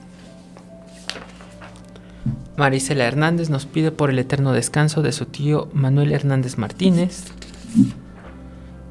Marisela 2.58 3.04
Hernández 3.04 3.50
nos 3.50 3.66
pide 3.66 3.92
por 3.92 4.10
el 4.10 4.20
eterno 4.20 4.54
descanso 4.54 5.02
de 5.02 5.12
su 5.12 5.26
tío 5.26 5.68
Manuel 5.74 6.14
Hernández 6.14 6.58
Martínez. 6.58 7.26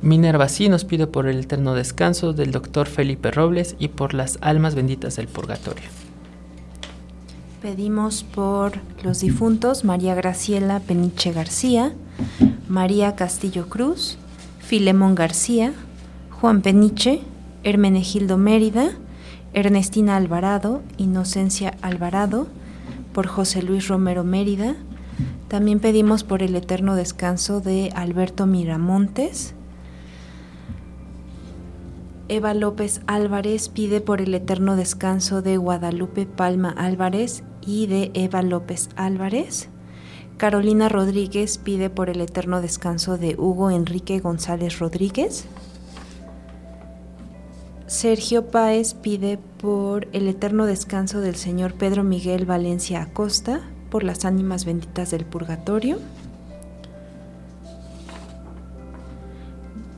Minerva 0.03 0.49
sí 0.49 0.69
nos 0.69 0.85
pide 0.85 1.07
por 1.07 1.27
el 1.27 1.41
eterno 1.41 1.73
descanso 1.73 2.35
del 2.35 2.53
doctor 2.53 2.87
Felipe 2.87 3.31
Robles 3.31 3.75
y 3.79 3.89
por 3.89 4.13
las 4.13 4.37
almas 4.43 4.75
benditas 4.75 5.17
del 5.17 5.29
purgatorio. 5.29 5.89
Pedimos 7.63 8.23
por 8.23 8.73
los 9.03 9.21
difuntos 9.21 9.85
María 9.85 10.15
Graciela 10.15 10.81
Peniche 10.81 11.33
García, 11.33 11.95
María 12.69 13.17
Castillo 13.17 13.71
Cruz, 13.71 14.19
Filemón 14.59 15.15
García, 15.15 15.73
Juan 16.29 16.61
Peniche, 16.61 17.23
Hermenegildo 17.63 18.37
Mérida, 18.37 18.91
Ernestina 19.55 20.17
Alvarado, 20.17 20.83
Inocencia 20.99 21.79
Alvarado, 21.81 22.47
por 23.15 23.27
José 23.27 23.63
Luis 23.63 23.89
Romero 23.89 24.25
Mérida. 24.25 24.77
También 25.49 25.81
pedimos 25.81 26.25
por 26.25 26.43
el 26.43 26.55
eterno 26.55 26.97
descanso 26.97 27.61
de 27.61 27.91
Alberto 27.95 28.45
Miramontes. 28.45 29.55
Eva 32.29 32.53
López 32.53 33.01
Álvarez 33.07 33.69
pide 33.71 34.01
por 34.01 34.21
el 34.21 34.35
eterno 34.35 34.77
descanso 34.77 35.41
de 35.41 35.57
Guadalupe 35.57 36.27
Palma 36.27 36.71
Álvarez 36.71 37.45
y 37.65 37.87
de 37.87 38.11
Eva 38.15 38.43
López 38.43 38.89
Álvarez. 38.97 39.69
Carolina 40.37 40.89
Rodríguez 40.89 41.59
pide 41.59 41.91
por 41.91 42.11
el 42.11 42.21
eterno 42.21 42.61
descanso 42.61 43.17
de 43.17 43.37
Hugo 43.39 43.71
Enrique 43.71 44.19
González 44.19 44.79
Rodríguez. 44.81 45.47
Sergio 47.87 48.47
Páez 48.47 48.95
pide 48.95 49.39
por 49.61 50.09
el 50.13 50.27
eterno 50.27 50.65
descanso 50.65 51.21
del 51.21 51.37
señor 51.37 51.75
Pedro 51.75 52.03
Miguel 52.03 52.47
Valencia 52.47 53.03
Acosta, 53.03 53.61
por 53.91 54.05
las 54.05 54.25
ánimas 54.25 54.65
benditas 54.65 55.11
del 55.11 55.27
purgatorio. 55.27 55.99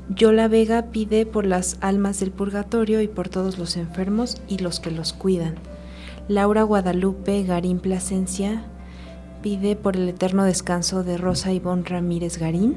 Yola 0.08 0.48
Vega 0.48 0.86
pide 0.90 1.26
por 1.26 1.46
las 1.46 1.78
almas 1.80 2.18
del 2.18 2.32
purgatorio 2.32 3.00
y 3.00 3.08
por 3.08 3.28
todos 3.28 3.56
los 3.56 3.76
enfermos 3.76 4.42
y 4.48 4.58
los 4.58 4.80
que 4.80 4.90
los 4.90 5.12
cuidan. 5.12 5.54
Laura 6.26 6.64
Guadalupe 6.64 7.44
Garín 7.44 7.78
Plasencia 7.78 8.64
pide 9.42 9.76
por 9.76 9.96
el 9.96 10.08
eterno 10.08 10.42
descanso 10.42 11.04
de 11.04 11.18
Rosa 11.18 11.52
Ivonne 11.52 11.84
Ramírez 11.84 12.38
Garín. 12.38 12.74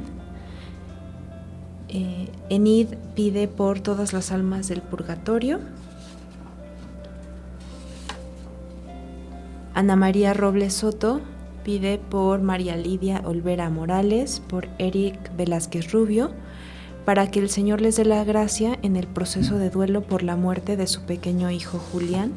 Eh, 1.89 2.29
Enid 2.49 2.87
pide 3.15 3.47
por 3.47 3.79
todas 3.79 4.13
las 4.13 4.31
almas 4.31 4.67
del 4.67 4.81
purgatorio. 4.81 5.59
Ana 9.73 9.95
María 9.95 10.33
Robles 10.33 10.73
Soto 10.73 11.21
pide 11.63 11.97
por 11.97 12.41
María 12.41 12.75
Lidia 12.75 13.21
Olvera 13.25 13.69
Morales, 13.69 14.41
por 14.47 14.67
Eric 14.77 15.35
Velázquez 15.35 15.91
Rubio, 15.91 16.31
para 17.05 17.31
que 17.31 17.39
el 17.39 17.49
Señor 17.49 17.81
les 17.81 17.95
dé 17.95 18.05
la 18.05 18.23
gracia 18.23 18.77
en 18.81 18.95
el 18.95 19.07
proceso 19.07 19.57
de 19.57 19.69
duelo 19.69 20.01
por 20.01 20.21
la 20.21 20.35
muerte 20.35 20.77
de 20.77 20.85
su 20.85 21.01
pequeño 21.03 21.49
hijo 21.49 21.79
Julián 21.79 22.33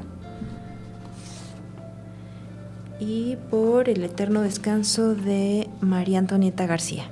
y 3.00 3.36
por 3.50 3.88
el 3.88 4.05
eterno 4.05 4.42
descanso 4.42 5.14
de 5.14 5.68
María 5.80 6.20
Antonieta 6.20 6.66
García. 6.66 7.11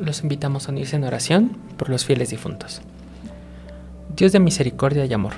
Los 0.00 0.22
invitamos 0.22 0.66
a 0.66 0.72
unirse 0.72 0.96
en 0.96 1.04
oración 1.04 1.56
por 1.76 1.90
los 1.90 2.04
fieles 2.04 2.30
difuntos. 2.30 2.80
Dios 4.16 4.32
de 4.32 4.40
misericordia 4.40 5.04
y 5.04 5.12
amor, 5.12 5.34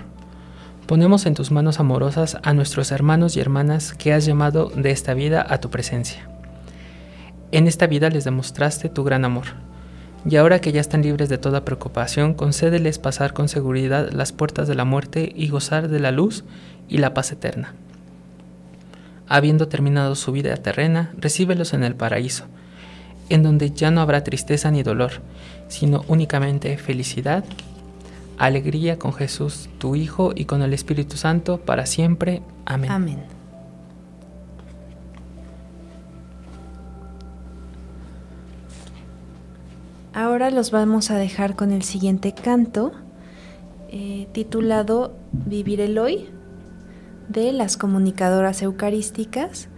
ponemos 0.87 1.27
en 1.27 1.35
tus 1.35 1.51
manos 1.51 1.81
amorosas 1.81 2.39
a 2.43 2.55
nuestros 2.55 2.93
hermanos 2.93 3.37
y 3.37 3.41
hermanas 3.41 3.93
que 3.93 4.13
has 4.13 4.25
llamado 4.25 4.71
de 4.71 4.91
esta 4.91 5.15
vida 5.15 5.45
a 5.49 5.59
tu 5.59 5.69
presencia. 5.69 6.29
En 7.51 7.67
esta 7.67 7.87
vida 7.87 8.09
les 8.09 8.25
demostraste 8.25 8.89
tu 8.89 9.05
gran 9.05 9.25
amor, 9.25 9.47
y 10.25 10.37
ahora 10.37 10.61
que 10.61 10.73
ya 10.73 10.81
están 10.81 11.03
libres 11.03 11.29
de 11.29 11.39
toda 11.39 11.65
preocupación, 11.65 12.35
concédeles 12.35 12.99
pasar 12.99 13.33
con 13.33 13.49
seguridad 13.49 14.13
las 14.13 14.33
puertas 14.33 14.69
de 14.69 14.77
la 14.77 14.85
muerte 14.85 15.33
y 15.35 15.49
gozar 15.49 15.89
de 15.89 15.99
la 15.99 16.13
luz 16.13 16.45
y 16.89 16.99
la 16.99 17.13
paz 17.13 17.33
eterna 17.33 17.75
habiendo 19.33 19.67
terminado 19.67 20.15
su 20.15 20.31
vida 20.31 20.55
terrena, 20.59 21.11
recíbelos 21.17 21.73
en 21.73 21.85
el 21.85 21.95
paraíso, 21.95 22.45
en 23.29 23.43
donde 23.43 23.71
ya 23.71 23.91
no 23.91 24.01
habrá 24.01 24.25
tristeza 24.25 24.71
ni 24.71 24.83
dolor, 24.83 25.13
sino 25.69 26.05
únicamente 26.09 26.77
felicidad, 26.77 27.45
alegría 28.39 28.99
con 28.99 29.13
Jesús, 29.13 29.69
tu 29.79 29.95
Hijo, 29.95 30.33
y 30.35 30.45
con 30.45 30.63
el 30.63 30.75
Espíritu 30.75 31.17
Santo, 31.17 31.59
para 31.59 31.87
siempre. 31.87 32.43
Amén. 32.65 32.91
Amén. 32.91 33.43
Ahora 40.15 40.51
los 40.51 40.71
vamos 40.71 41.11
a 41.11 41.17
dejar 41.17 41.57
con 41.57 41.73
el 41.73 41.83
siguiente 41.83 42.35
canto, 42.35 42.93
eh, 43.89 44.29
titulado 44.33 45.17
Vivir 45.33 45.81
el 45.81 45.99
Hoy 45.99 46.29
de 47.29 47.53
las 47.53 47.79
comunicadoras 47.79 48.61
eucarísticas 48.61 49.69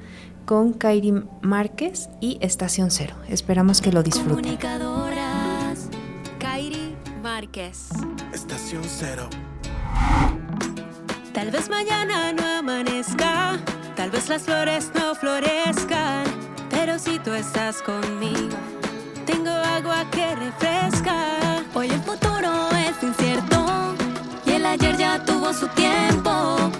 con 0.45 0.73
Kairi 0.73 1.13
Márquez 1.43 2.09
y 2.21 2.39
Estación 2.41 2.91
Cero. 2.91 3.15
Esperamos 3.29 3.81
que 3.81 3.93
lo 3.93 4.03
disfruten. 4.03 4.37
Comunicadoras, 4.37 5.89
Kairi 6.39 6.95
Márquez. 7.23 7.89
Estación 8.33 8.83
Cero. 8.87 9.29
Tal 11.33 11.51
vez 11.51 11.69
mañana 11.69 12.33
no 12.33 12.47
amanezca, 12.47 13.59
tal 13.97 14.11
vez 14.11 14.29
las 14.29 14.43
flores 14.43 14.91
no 14.95 15.15
florezcan, 15.15 16.25
pero 16.71 16.99
si 16.99 17.19
tú 17.19 17.33
estás 17.33 17.83
conmigo, 17.83 18.57
tengo 19.27 19.51
agua 19.51 20.05
que 20.11 20.35
refresca. 20.37 21.65
Hoy 21.75 21.91
el 21.91 22.01
futuro 22.03 22.69
es 22.71 23.03
incierto 23.03 23.95
y 24.47 24.53
el 24.53 24.65
ayer 24.65 24.97
ya 24.97 25.25
tuvo 25.25 25.53
su 25.53 25.67
tiempo. 25.69 26.71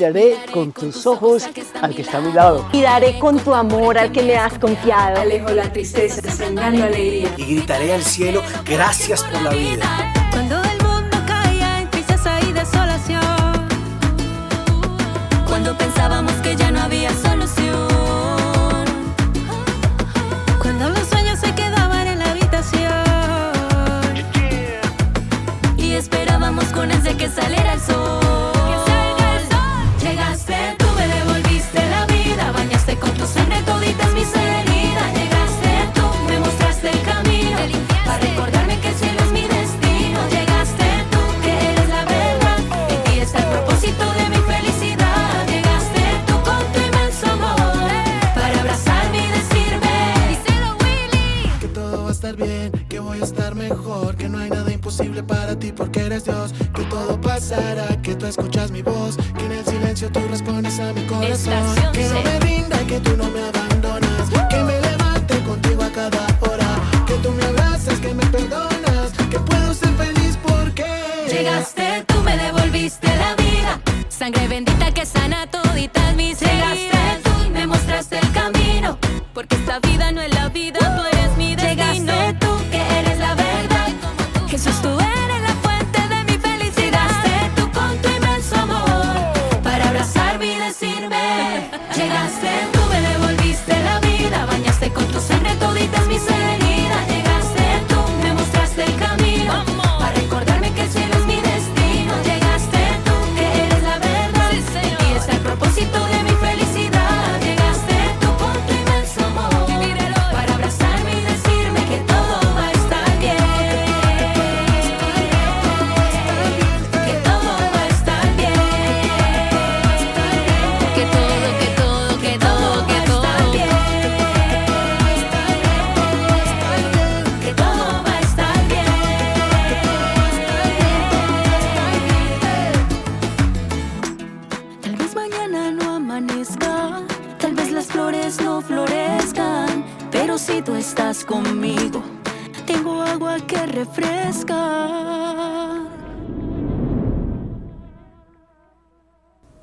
Miraré 0.00 0.38
con 0.50 0.72
tus 0.72 1.06
ojos 1.06 1.46
al 1.82 1.94
que 1.94 2.00
está 2.00 2.18
a 2.18 2.20
mi 2.22 2.32
lado. 2.32 2.66
Y 2.72 2.80
daré 2.80 3.18
con 3.18 3.38
tu 3.38 3.52
amor 3.52 3.98
al 3.98 4.10
que 4.10 4.22
me 4.22 4.34
has 4.34 4.58
confiado. 4.58 5.20
Alejo 5.20 5.50
la 5.50 5.70
tristeza, 5.70 6.22
sembrando 6.30 6.84
alegría. 6.84 7.34
Y 7.36 7.44
gritaré 7.44 7.92
al 7.92 8.02
cielo, 8.02 8.42
gracias 8.64 9.22
por 9.24 9.42
la 9.42 9.50
vida. 9.50 10.09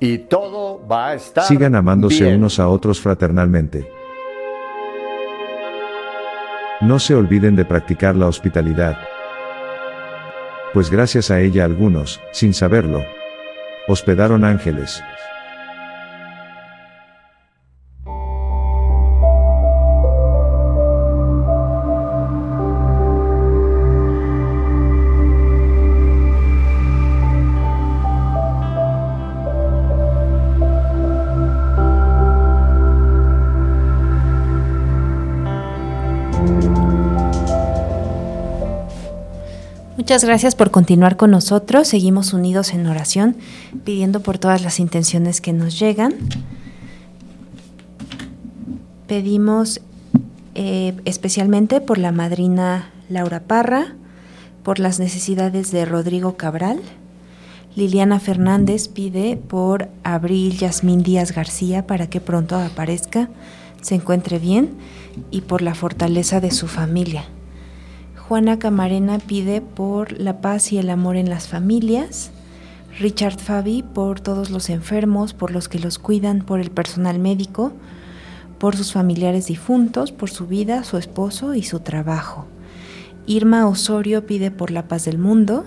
Y 0.00 0.18
todo 0.18 0.86
va 0.86 1.08
a 1.08 1.14
estar. 1.14 1.44
Sigan 1.44 1.74
amándose 1.74 2.24
bien. 2.24 2.36
unos 2.36 2.58
a 2.58 2.68
otros 2.68 3.00
fraternalmente. 3.00 3.90
No 6.80 7.00
se 7.00 7.14
olviden 7.14 7.56
de 7.56 7.64
practicar 7.64 8.14
la 8.14 8.26
hospitalidad. 8.26 8.96
Pues 10.72 10.90
gracias 10.90 11.30
a 11.30 11.40
ella 11.40 11.64
algunos, 11.64 12.20
sin 12.30 12.54
saberlo, 12.54 13.02
hospedaron 13.88 14.44
ángeles. 14.44 15.02
Muchas 40.08 40.24
gracias 40.24 40.54
por 40.54 40.70
continuar 40.70 41.18
con 41.18 41.30
nosotros. 41.30 41.86
Seguimos 41.86 42.32
unidos 42.32 42.72
en 42.72 42.86
oración, 42.86 43.36
pidiendo 43.84 44.20
por 44.20 44.38
todas 44.38 44.62
las 44.62 44.80
intenciones 44.80 45.42
que 45.42 45.52
nos 45.52 45.78
llegan. 45.78 46.14
Pedimos 49.06 49.82
eh, 50.54 50.94
especialmente 51.04 51.82
por 51.82 51.98
la 51.98 52.10
madrina 52.10 52.90
Laura 53.10 53.40
Parra, 53.40 53.96
por 54.62 54.78
las 54.78 54.98
necesidades 54.98 55.72
de 55.72 55.84
Rodrigo 55.84 56.38
Cabral. 56.38 56.80
Liliana 57.76 58.18
Fernández 58.18 58.88
pide 58.88 59.36
por 59.36 59.90
Abril 60.04 60.56
Yasmín 60.56 61.02
Díaz 61.02 61.32
García 61.32 61.86
para 61.86 62.08
que 62.08 62.22
pronto 62.22 62.56
aparezca, 62.56 63.28
se 63.82 63.96
encuentre 63.96 64.38
bien 64.38 64.70
y 65.30 65.42
por 65.42 65.60
la 65.60 65.74
fortaleza 65.74 66.40
de 66.40 66.50
su 66.50 66.66
familia. 66.66 67.26
Juana 68.28 68.58
Camarena 68.58 69.20
pide 69.20 69.62
por 69.62 70.20
la 70.20 70.42
paz 70.42 70.70
y 70.70 70.76
el 70.76 70.90
amor 70.90 71.16
en 71.16 71.30
las 71.30 71.48
familias. 71.48 72.30
Richard 72.98 73.38
Fabi 73.38 73.82
por 73.82 74.20
todos 74.20 74.50
los 74.50 74.68
enfermos, 74.68 75.32
por 75.32 75.50
los 75.50 75.66
que 75.70 75.78
los 75.78 75.98
cuidan, 75.98 76.42
por 76.42 76.60
el 76.60 76.70
personal 76.70 77.18
médico, 77.18 77.72
por 78.58 78.76
sus 78.76 78.92
familiares 78.92 79.46
difuntos, 79.46 80.12
por 80.12 80.28
su 80.28 80.46
vida, 80.46 80.84
su 80.84 80.98
esposo 80.98 81.54
y 81.54 81.62
su 81.62 81.80
trabajo. 81.80 82.44
Irma 83.24 83.66
Osorio 83.66 84.26
pide 84.26 84.50
por 84.50 84.72
la 84.72 84.88
paz 84.88 85.06
del 85.06 85.16
mundo. 85.16 85.64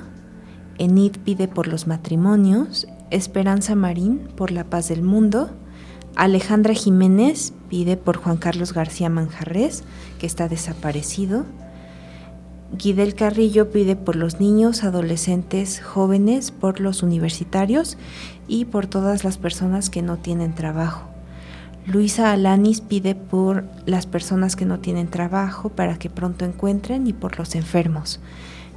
Enid 0.78 1.14
pide 1.26 1.48
por 1.48 1.68
los 1.68 1.88
matrimonios. 1.88 2.86
Esperanza 3.10 3.74
Marín 3.74 4.28
por 4.36 4.52
la 4.52 4.66
paz 4.66 4.88
del 4.88 5.02
mundo. 5.02 5.50
Alejandra 6.16 6.76
Jiménez 6.76 7.54
pide 7.70 7.98
por 7.98 8.18
Juan 8.18 8.38
Carlos 8.38 8.72
García 8.72 9.10
Manjarres, 9.10 9.84
que 10.20 10.28
está 10.28 10.48
desaparecido. 10.48 11.46
Guidel 12.78 13.16
Carrillo 13.16 13.70
pide 13.70 13.96
por 13.96 14.16
los 14.16 14.40
niños, 14.40 14.84
adolescentes, 14.84 15.82
jóvenes, 15.82 16.52
por 16.52 16.80
los 16.80 17.04
universitarios 17.04 17.98
y 18.48 18.66
por 18.66 18.88
todas 18.88 19.24
las 19.24 19.38
personas 19.38 19.90
que 19.90 20.02
no 20.02 20.18
tienen 20.18 20.56
trabajo. 20.56 21.12
Luisa 21.86 22.32
Alanis 22.32 22.80
pide 22.80 23.16
por 23.16 23.66
las 23.86 24.06
personas 24.06 24.56
que 24.56 24.66
no 24.66 24.80
tienen 24.80 25.10
trabajo 25.10 25.70
para 25.70 25.98
que 25.98 26.10
pronto 26.10 26.46
encuentren 26.46 27.08
y 27.08 27.14
por 27.14 27.38
los 27.38 27.56
enfermos. 27.56 28.20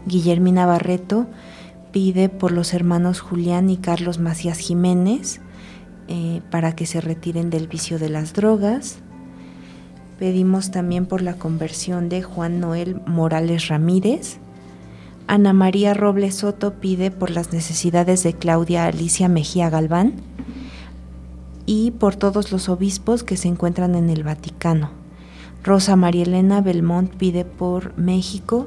Guillermina 0.07 0.67
Barreto 0.67 1.27
pide 1.93 2.29
por 2.29 2.51
los 2.51 2.75
hermanos 2.75 3.21
Julián 3.21 3.71
y 3.71 3.77
Carlos 3.77 4.19
Macías 4.19 4.59
Jiménez 4.59 5.41
eh, 6.09 6.43
para 6.51 6.75
que 6.75 6.87
se 6.87 7.01
retiren 7.01 7.51
del 7.51 7.69
vicio 7.69 7.99
de 7.99 8.09
las 8.09 8.33
drogas. 8.33 8.99
Pedimos 10.25 10.71
también 10.71 11.05
por 11.05 11.21
la 11.21 11.35
conversión 11.35 12.09
de 12.09 12.23
Juan 12.23 12.59
Noel 12.59 12.99
Morales 13.05 13.69
Ramírez. 13.69 14.39
Ana 15.27 15.53
María 15.53 15.93
Robles 15.93 16.37
Soto 16.37 16.73
pide 16.73 17.11
por 17.11 17.29
las 17.29 17.53
necesidades 17.53 18.23
de 18.23 18.33
Claudia 18.33 18.87
Alicia 18.87 19.29
Mejía 19.29 19.69
Galván 19.69 20.15
y 21.67 21.91
por 21.91 22.17
todos 22.17 22.53
los 22.53 22.71
obispos 22.71 23.23
que 23.23 23.37
se 23.37 23.49
encuentran 23.49 23.95
en 23.97 24.09
el 24.09 24.23
Vaticano. 24.23 24.93
Rosa 25.63 25.95
María 25.95 26.23
Elena 26.23 26.63
Belmont 26.63 27.15
pide 27.15 27.45
por 27.45 27.95
México. 27.99 28.67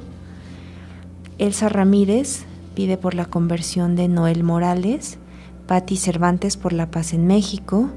Elsa 1.40 1.70
Ramírez 1.70 2.46
pide 2.76 2.98
por 2.98 3.16
la 3.16 3.26
conversión 3.26 3.96
de 3.96 4.08
Noel 4.08 4.44
Morales. 4.44 5.18
Patti 5.66 5.98
Cervantes 5.98 6.56
por 6.56 6.72
la 6.72 6.92
paz 6.92 7.16
en 7.16 7.26
México. 7.26 7.90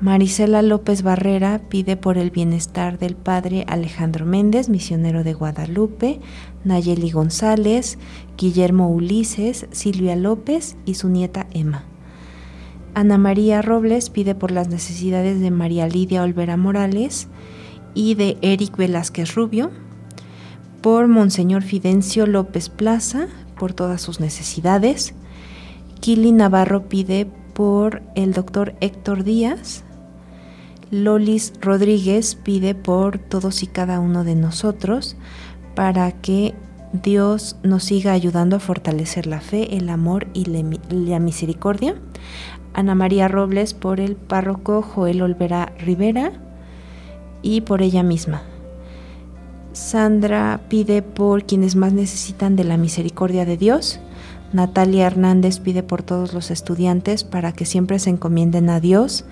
Marisela 0.00 0.60
López 0.60 1.02
Barrera 1.02 1.62
pide 1.70 1.96
por 1.96 2.18
el 2.18 2.30
bienestar 2.30 2.98
del 2.98 3.16
padre 3.16 3.64
Alejandro 3.66 4.26
Méndez, 4.26 4.68
misionero 4.68 5.24
de 5.24 5.32
Guadalupe, 5.32 6.20
Nayeli 6.64 7.10
González, 7.10 7.98
Guillermo 8.36 8.90
Ulises, 8.90 9.66
Silvia 9.70 10.14
López 10.14 10.76
y 10.84 10.94
su 10.94 11.08
nieta 11.08 11.46
Emma. 11.50 11.84
Ana 12.92 13.16
María 13.16 13.62
Robles 13.62 14.10
pide 14.10 14.34
por 14.34 14.50
las 14.50 14.68
necesidades 14.68 15.40
de 15.40 15.50
María 15.50 15.88
Lidia 15.88 16.22
Olvera 16.22 16.58
Morales 16.58 17.28
y 17.94 18.16
de 18.16 18.36
Eric 18.42 18.76
Velázquez 18.76 19.34
Rubio, 19.34 19.70
por 20.82 21.08
Monseñor 21.08 21.62
Fidencio 21.62 22.26
López 22.26 22.68
Plaza, 22.68 23.28
por 23.58 23.72
todas 23.72 24.02
sus 24.02 24.20
necesidades. 24.20 25.14
Kili 26.00 26.32
Navarro 26.32 26.86
pide 26.90 27.26
por 27.54 28.02
el 28.14 28.34
doctor 28.34 28.74
Héctor 28.80 29.24
Díaz. 29.24 29.85
Lolis 30.90 31.52
Rodríguez 31.60 32.36
pide 32.36 32.74
por 32.74 33.18
todos 33.18 33.62
y 33.62 33.66
cada 33.66 33.98
uno 33.98 34.22
de 34.22 34.36
nosotros 34.36 35.16
para 35.74 36.12
que 36.12 36.54
Dios 36.92 37.56
nos 37.62 37.84
siga 37.84 38.12
ayudando 38.12 38.56
a 38.56 38.60
fortalecer 38.60 39.26
la 39.26 39.40
fe, 39.40 39.76
el 39.76 39.88
amor 39.88 40.28
y 40.32 40.44
la 40.44 41.18
misericordia. 41.18 41.96
Ana 42.72 42.94
María 42.94 43.26
Robles 43.26 43.74
por 43.74 44.00
el 44.00 44.16
párroco 44.16 44.82
Joel 44.82 45.22
Olvera 45.22 45.72
Rivera 45.78 46.32
y 47.42 47.62
por 47.62 47.82
ella 47.82 48.02
misma. 48.02 48.42
Sandra 49.72 50.60
pide 50.68 51.02
por 51.02 51.44
quienes 51.44 51.74
más 51.74 51.92
necesitan 51.92 52.54
de 52.54 52.64
la 52.64 52.76
misericordia 52.76 53.44
de 53.44 53.56
Dios. 53.56 54.00
Natalia 54.52 55.06
Hernández 55.06 55.58
pide 55.58 55.82
por 55.82 56.02
todos 56.02 56.32
los 56.32 56.50
estudiantes 56.50 57.24
para 57.24 57.52
que 57.52 57.64
siempre 57.64 57.98
se 57.98 58.10
encomienden 58.10 58.70
a 58.70 58.80
Dios. 58.80 59.24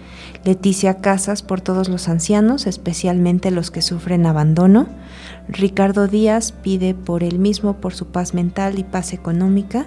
Leticia 0.44 1.00
Casas 1.00 1.42
por 1.42 1.60
todos 1.60 1.88
los 1.88 2.08
ancianos, 2.08 2.66
especialmente 2.66 3.50
los 3.50 3.70
que 3.70 3.82
sufren 3.82 4.26
abandono. 4.26 4.88
Ricardo 5.48 6.08
Díaz 6.08 6.52
pide 6.52 6.94
por 6.94 7.22
él 7.22 7.38
mismo, 7.38 7.74
por 7.74 7.94
su 7.94 8.06
paz 8.06 8.34
mental 8.34 8.78
y 8.78 8.84
paz 8.84 9.12
económica. 9.12 9.86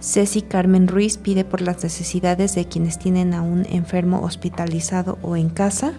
Ceci 0.00 0.42
Carmen 0.42 0.86
Ruiz 0.86 1.18
pide 1.18 1.44
por 1.44 1.60
las 1.60 1.82
necesidades 1.82 2.54
de 2.54 2.66
quienes 2.66 2.98
tienen 2.98 3.34
a 3.34 3.42
un 3.42 3.66
enfermo 3.70 4.20
hospitalizado 4.22 5.18
o 5.22 5.36
en 5.36 5.48
casa. 5.48 5.92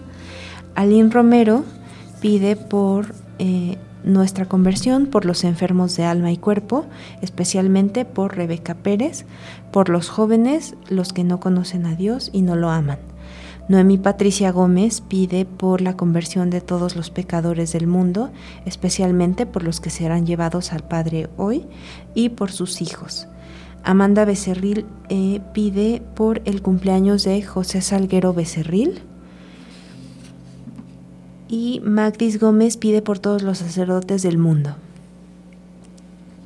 Aline 0.76 1.10
Romero 1.10 1.66
pide 2.22 2.56
por 2.56 3.14
eh, 3.40 3.78
nuestra 4.04 4.46
conversión, 4.46 5.08
por 5.08 5.26
los 5.26 5.44
enfermos 5.44 5.96
de 5.96 6.06
alma 6.06 6.32
y 6.32 6.38
cuerpo, 6.38 6.86
especialmente 7.22 8.06
por 8.06 8.36
Rebeca 8.36 8.76
Pérez, 8.76 9.26
por 9.72 9.90
los 9.90 10.10
jóvenes, 10.10 10.76
los 10.90 11.14
que 11.14 11.24
no 11.24 11.40
conocen 11.40 11.86
a 11.86 11.96
Dios 11.96 12.30
y 12.34 12.42
no 12.42 12.56
lo 12.56 12.70
aman. 12.70 13.00
Noemí 13.70 14.00
Patricia 14.00 14.52
Gómez 14.52 15.02
pide 15.02 15.46
por 15.46 15.82
la 15.82 15.96
conversión 15.96 16.50
de 16.50 16.60
todos 16.60 16.96
los 16.96 17.12
pecadores 17.12 17.72
del 17.72 17.86
mundo, 17.86 18.32
especialmente 18.66 19.46
por 19.46 19.64
los 19.64 19.80
que 19.80 19.92
serán 19.92 20.26
llevados 20.26 20.74
al 20.74 20.84
Padre 20.84 21.30
hoy 21.38 21.68
y 22.16 22.30
por 22.30 22.52
sus 22.52 22.82
hijos. 22.82 23.28
Amanda 23.84 24.26
Becerril 24.26 24.86
eh, 25.10 25.40
pide 25.54 26.02
por 26.16 26.42
el 26.46 26.64
cumpleaños 26.64 27.24
de 27.24 27.42
José 27.44 27.82
Salguero 27.82 28.34
Becerril. 28.34 29.04
Y 31.50 31.82
Magdis 31.84 32.40
Gómez 32.40 32.78
pide 32.78 33.02
por 33.02 33.18
todos 33.20 33.42
los 33.42 33.58
sacerdotes 33.58 34.22
del 34.22 34.38
mundo. 34.38 34.76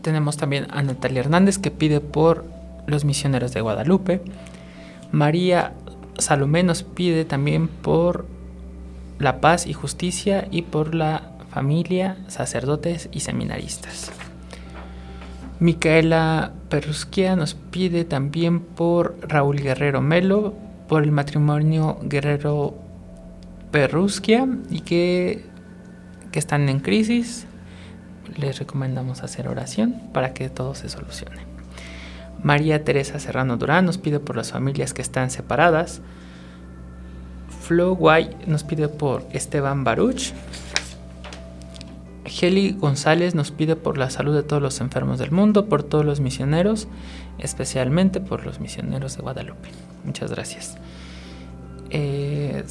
Tenemos 0.02 0.38
también 0.38 0.68
a 0.72 0.82
Natalia 0.82 1.20
Hernández 1.20 1.60
que 1.60 1.72
pide 1.72 2.00
por 2.00 2.46
los 2.88 3.06
misioneros 3.06 3.54
de 3.54 3.62
Guadalupe. 3.62 4.22
María 5.12 5.74
Salomé 6.18 6.64
nos 6.64 6.84
pide 6.84 7.26
también 7.26 7.68
por 7.68 8.26
la 9.20 9.42
paz 9.42 9.68
y 9.68 9.74
justicia 9.74 10.48
y 10.52 10.64
por 10.64 10.96
la 10.96 11.32
familia, 11.52 12.18
sacerdotes 12.28 13.10
y 13.12 13.20
seminaristas. 13.20 14.12
Micaela 15.60 16.54
Perrusquia 16.70 17.36
nos 17.36 17.54
pide 17.54 18.06
también 18.06 18.60
por 18.60 19.16
Raúl 19.22 19.58
Guerrero 19.58 20.02
Melo, 20.02 20.54
por 20.88 21.04
el 21.04 21.12
matrimonio 21.12 21.98
Guerrero 22.02 22.83
Perrusquia 23.74 24.48
y 24.70 24.82
que, 24.82 25.44
que 26.32 26.38
están 26.38 26.70
en 26.70 26.80
crisis. 26.80 27.48
les 28.38 28.60
recomendamos 28.60 29.24
hacer 29.24 29.48
oración 29.48 30.00
para 30.14 30.36
que 30.36 30.48
todo 30.50 30.76
se 30.76 30.90
solucione. 30.90 31.42
María 32.44 32.84
Teresa 32.84 33.18
Serrano 33.18 33.58
Durán 33.58 33.86
nos 33.86 33.98
pide 33.98 34.20
por 34.20 34.38
las 34.38 34.52
familias 34.52 34.94
que 34.94 35.02
están 35.02 35.32
separadas. 35.32 36.02
Flo 37.62 37.96
Guay 37.96 38.38
nos 38.46 38.64
pide 38.64 38.90
por 38.90 39.26
Esteban 39.32 39.84
Baruch. 39.84 40.34
Heli 42.26 42.74
González 42.74 43.34
nos 43.34 43.50
pide 43.50 43.76
por 43.76 43.98
la 43.98 44.12
salud 44.12 44.36
de 44.36 44.44
todos 44.44 44.62
los 44.62 44.82
enfermos 44.82 45.18
del 45.18 45.32
mundo, 45.32 45.68
por 45.68 45.82
todos 45.82 46.06
los 46.06 46.20
misioneros, 46.20 46.88
especialmente 47.40 48.20
por 48.20 48.46
los 48.46 48.60
misioneros 48.60 49.18
de 49.18 49.24
Guadalupe. 49.24 49.70
Muchas 50.06 50.30
gracias. 50.30 50.78
Eh, 51.96 52.64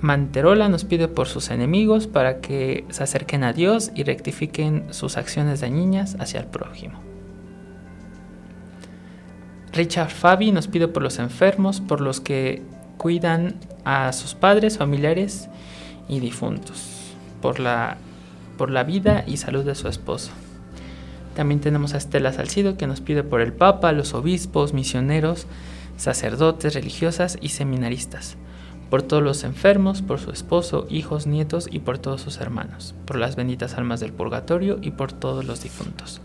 Manterola 0.00 0.68
nos 0.68 0.84
pide 0.84 1.06
por 1.06 1.28
sus 1.28 1.50
enemigos 1.50 2.08
para 2.08 2.40
que 2.40 2.84
se 2.90 3.04
acerquen 3.04 3.44
a 3.44 3.52
Dios 3.52 3.92
y 3.94 4.02
rectifiquen 4.02 4.92
sus 4.92 5.16
acciones 5.16 5.60
dañinas 5.60 6.16
hacia 6.18 6.40
el 6.40 6.46
prójimo. 6.46 6.98
Richard 9.72 10.10
Fabi 10.10 10.50
nos 10.50 10.66
pide 10.66 10.88
por 10.88 11.04
los 11.04 11.20
enfermos, 11.20 11.80
por 11.80 12.00
los 12.00 12.20
que 12.20 12.64
cuidan 12.96 13.54
a 13.84 14.12
sus 14.12 14.34
padres, 14.34 14.76
familiares 14.76 15.48
y 16.08 16.18
difuntos, 16.18 17.14
por 17.40 17.60
la, 17.60 17.96
por 18.56 18.70
la 18.70 18.82
vida 18.82 19.22
y 19.24 19.36
salud 19.36 19.64
de 19.64 19.76
su 19.76 19.86
esposo. 19.86 20.32
También 21.36 21.60
tenemos 21.60 21.94
a 21.94 21.98
Estela 21.98 22.32
Salcido 22.32 22.76
que 22.76 22.88
nos 22.88 23.00
pide 23.00 23.22
por 23.22 23.40
el 23.40 23.52
Papa, 23.52 23.92
los 23.92 24.14
obispos, 24.14 24.74
misioneros, 24.74 25.46
sacerdotes, 25.96 26.74
religiosas 26.74 27.38
y 27.40 27.50
seminaristas, 27.50 28.36
por 28.90 29.02
todos 29.02 29.22
los 29.22 29.44
enfermos, 29.44 30.02
por 30.02 30.18
su 30.18 30.30
esposo, 30.30 30.86
hijos, 30.88 31.26
nietos 31.26 31.68
y 31.70 31.80
por 31.80 31.98
todos 31.98 32.20
sus 32.20 32.40
hermanos, 32.40 32.94
por 33.04 33.16
las 33.16 33.36
benditas 33.36 33.74
almas 33.74 34.00
del 34.00 34.12
purgatorio 34.12 34.78
y 34.80 34.92
por 34.92 35.12
todos 35.12 35.44
los 35.44 35.62
difuntos. 35.62 36.20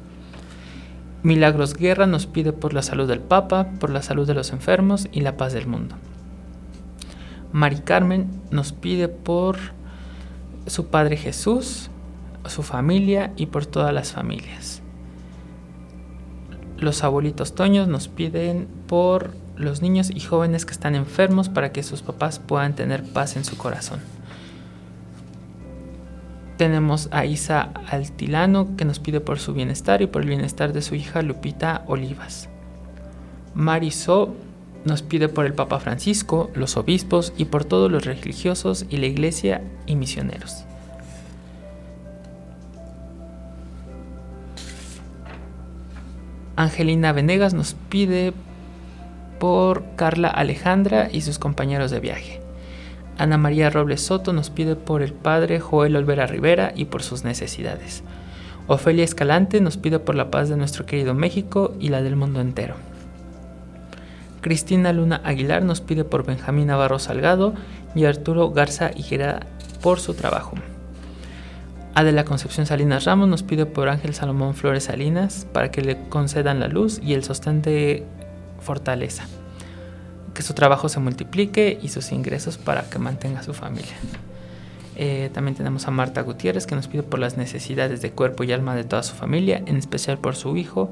Milagros 1.23 1.73
Guerra 1.73 2.05
nos 2.05 2.25
pide 2.25 2.51
por 2.51 2.73
la 2.73 2.81
salud 2.81 3.07
del 3.07 3.21
Papa, 3.21 3.67
por 3.79 3.89
la 3.89 4.01
salud 4.01 4.27
de 4.27 4.33
los 4.33 4.51
enfermos 4.51 5.07
y 5.11 5.21
la 5.21 5.37
paz 5.37 5.53
del 5.53 5.67
mundo. 5.67 5.95
Mari 7.53 7.77
Carmen 7.77 8.29
nos 8.51 8.73
pide 8.73 9.07
por 9.07 9.57
su 10.67 10.87
Padre 10.87 11.17
Jesús, 11.17 11.89
su 12.47 12.63
familia 12.63 13.31
y 13.37 13.45
por 13.45 13.65
todas 13.65 13.93
las 13.93 14.11
familias. 14.11 14.81
Los 16.77 17.03
abuelitos 17.03 17.55
Toños 17.55 17.87
nos 17.87 18.07
piden 18.09 18.67
por 18.87 19.31
los 19.55 19.81
niños 19.81 20.09
y 20.09 20.19
jóvenes 20.19 20.65
que 20.65 20.71
están 20.73 20.95
enfermos 20.95 21.49
para 21.49 21.71
que 21.71 21.83
sus 21.83 22.01
papás 22.01 22.39
puedan 22.39 22.75
tener 22.75 23.03
paz 23.03 23.35
en 23.35 23.45
su 23.45 23.57
corazón. 23.57 23.99
Tenemos 26.57 27.09
a 27.11 27.25
Isa 27.25 27.71
Altilano 27.89 28.75
que 28.77 28.85
nos 28.85 28.99
pide 28.99 29.19
por 29.19 29.39
su 29.39 29.53
bienestar 29.53 30.01
y 30.01 30.07
por 30.07 30.21
el 30.21 30.29
bienestar 30.29 30.71
de 30.71 30.81
su 30.81 30.95
hija 30.95 31.21
Lupita 31.21 31.83
Olivas. 31.87 32.49
Marisol 33.55 34.33
nos 34.85 35.01
pide 35.01 35.29
por 35.29 35.45
el 35.45 35.53
Papa 35.53 35.79
Francisco, 35.79 36.51
los 36.55 36.77
obispos 36.77 37.33
y 37.37 37.45
por 37.45 37.65
todos 37.65 37.91
los 37.91 38.05
religiosos 38.05 38.85
y 38.89 38.97
la 38.97 39.07
iglesia 39.07 39.61
y 39.85 39.95
misioneros. 39.95 40.65
Angelina 46.55 47.13
Venegas 47.13 47.53
nos 47.53 47.75
pide 47.89 48.33
por 49.43 49.83
Carla 49.97 50.29
Alejandra 50.29 51.09
y 51.11 51.19
sus 51.19 51.37
compañeros 51.37 51.91
de 51.91 51.99
viaje. 51.99 52.39
Ana 53.17 53.37
María 53.37 53.69
Robles 53.69 53.99
Soto 53.99 54.31
nos 54.31 54.49
pide 54.49 54.77
por 54.77 55.01
el 55.01 55.11
padre 55.11 55.59
Joel 55.59 55.97
Olvera 55.97 56.25
Rivera 56.27 56.71
y 56.73 56.85
por 56.85 57.03
sus 57.03 57.25
necesidades. 57.25 58.05
Ofelia 58.67 59.03
Escalante 59.03 59.59
nos 59.59 59.75
pide 59.75 59.99
por 59.99 60.15
la 60.15 60.31
paz 60.31 60.47
de 60.47 60.55
nuestro 60.55 60.85
querido 60.85 61.13
México 61.13 61.75
y 61.77 61.89
la 61.89 62.01
del 62.01 62.15
mundo 62.15 62.39
entero. 62.39 62.75
Cristina 64.39 64.93
Luna 64.93 65.19
Aguilar 65.25 65.61
nos 65.61 65.81
pide 65.81 66.05
por 66.05 66.25
Benjamín 66.25 66.67
Navarro 66.67 66.97
Salgado 66.97 67.53
y 67.95 68.05
Arturo 68.05 68.49
Garza 68.51 68.91
Higuera 68.95 69.41
por 69.81 69.99
su 69.99 70.13
trabajo. 70.13 70.55
Adela 71.95 72.23
Concepción 72.23 72.65
Salinas 72.65 73.03
Ramos 73.03 73.27
nos 73.27 73.43
pide 73.43 73.65
por 73.65 73.89
Ángel 73.89 74.13
Salomón 74.13 74.55
Flores 74.55 74.85
Salinas 74.85 75.45
para 75.51 75.69
que 75.69 75.81
le 75.81 75.97
concedan 76.07 76.61
la 76.61 76.69
luz 76.69 77.01
y 77.03 77.13
el 77.13 77.25
sostén 77.25 77.61
de 77.61 78.05
fortaleza 78.63 79.27
que 80.33 80.41
su 80.41 80.53
trabajo 80.53 80.89
se 80.89 80.99
multiplique 80.99 81.79
y 81.81 81.89
sus 81.89 82.11
ingresos 82.11 82.57
para 82.57 82.89
que 82.89 82.99
mantenga 82.99 83.43
su 83.43 83.53
familia. 83.53 83.93
Eh, 84.95 85.29
también 85.33 85.55
tenemos 85.55 85.87
a 85.87 85.91
Marta 85.91 86.21
Gutiérrez 86.21 86.67
que 86.67 86.75
nos 86.75 86.87
pide 86.87 87.03
por 87.03 87.19
las 87.19 87.37
necesidades 87.37 88.01
de 88.01 88.11
cuerpo 88.11 88.43
y 88.43 88.51
alma 88.51 88.75
de 88.75 88.83
toda 88.83 89.03
su 89.03 89.15
familia, 89.15 89.63
en 89.65 89.77
especial 89.77 90.17
por 90.17 90.35
su 90.35 90.55
hijo. 90.57 90.91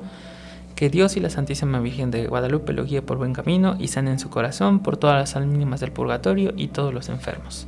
Que 0.75 0.89
Dios 0.89 1.17
y 1.17 1.19
la 1.19 1.29
Santísima 1.29 1.79
Virgen 1.79 2.09
de 2.09 2.25
Guadalupe 2.25 2.73
lo 2.73 2.85
guíe 2.85 3.01
por 3.01 3.17
buen 3.17 3.33
camino 3.33 3.75
y 3.77 3.89
sane 3.89 4.11
en 4.11 4.19
su 4.19 4.29
corazón 4.29 4.79
por 4.79 4.97
todas 4.97 5.17
las 5.17 5.35
almas 5.35 5.79
del 5.79 5.91
purgatorio 5.91 6.53
y 6.55 6.69
todos 6.69 6.93
los 6.93 7.09
enfermos. 7.09 7.67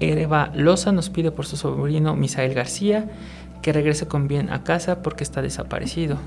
Eva 0.00 0.50
Loza 0.54 0.92
nos 0.92 1.08
pide 1.08 1.30
por 1.30 1.46
su 1.46 1.56
sobrino 1.56 2.14
Misael 2.14 2.52
García 2.52 3.08
que 3.62 3.72
regrese 3.72 4.06
con 4.06 4.28
bien 4.28 4.50
a 4.50 4.62
casa 4.62 5.00
porque 5.00 5.24
está 5.24 5.40
desaparecido 5.40 6.18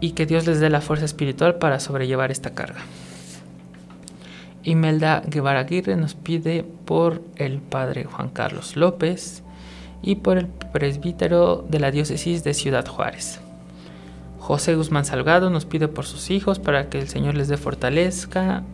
y 0.00 0.12
que 0.12 0.26
Dios 0.26 0.46
les 0.46 0.60
dé 0.60 0.70
la 0.70 0.80
fuerza 0.80 1.04
espiritual 1.04 1.56
para 1.56 1.80
sobrellevar 1.80 2.30
esta 2.30 2.50
carga. 2.50 2.80
Imelda 4.62 5.22
Guevara 5.26 5.60
Aguirre 5.60 5.96
nos 5.96 6.14
pide 6.14 6.64
por 6.84 7.22
el 7.36 7.60
padre 7.60 8.04
Juan 8.04 8.28
Carlos 8.28 8.76
López 8.76 9.42
y 10.02 10.16
por 10.16 10.38
el 10.38 10.46
presbítero 10.46 11.64
de 11.68 11.80
la 11.80 11.90
diócesis 11.90 12.44
de 12.44 12.54
Ciudad 12.54 12.86
Juárez. 12.86 13.40
José 14.38 14.74
Guzmán 14.74 15.04
Salgado 15.04 15.50
nos 15.50 15.64
pide 15.64 15.88
por 15.88 16.06
sus 16.06 16.30
hijos 16.30 16.58
para 16.58 16.88
que 16.88 16.98
el 16.98 17.08
Señor 17.08 17.34
les 17.34 17.48
dé 17.48 17.56
fortaleza 17.56 18.64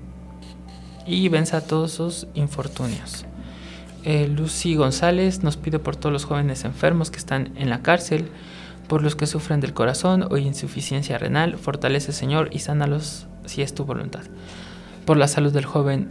y 1.06 1.28
venza 1.28 1.66
todos 1.66 1.92
sus 1.92 2.26
infortunios. 2.34 3.26
Eh, 4.04 4.28
Lucy 4.28 4.76
González 4.76 5.42
nos 5.42 5.56
pide 5.56 5.78
por 5.78 5.96
todos 5.96 6.12
los 6.12 6.24
jóvenes 6.24 6.64
enfermos 6.64 7.10
que 7.10 7.18
están 7.18 7.52
en 7.56 7.68
la 7.70 7.82
cárcel, 7.82 8.28
por 8.88 9.02
los 9.02 9.16
que 9.16 9.26
sufren 9.26 9.60
del 9.60 9.72
corazón 9.72 10.26
o 10.30 10.36
insuficiencia 10.36 11.18
renal, 11.18 11.56
fortalece 11.56 12.12
Señor 12.12 12.48
y 12.52 12.60
sánalos 12.60 13.26
si 13.44 13.62
es 13.62 13.74
tu 13.74 13.84
voluntad. 13.84 14.22
Por 15.04 15.16
la 15.16 15.28
salud 15.28 15.52
del 15.52 15.64
joven 15.64 16.10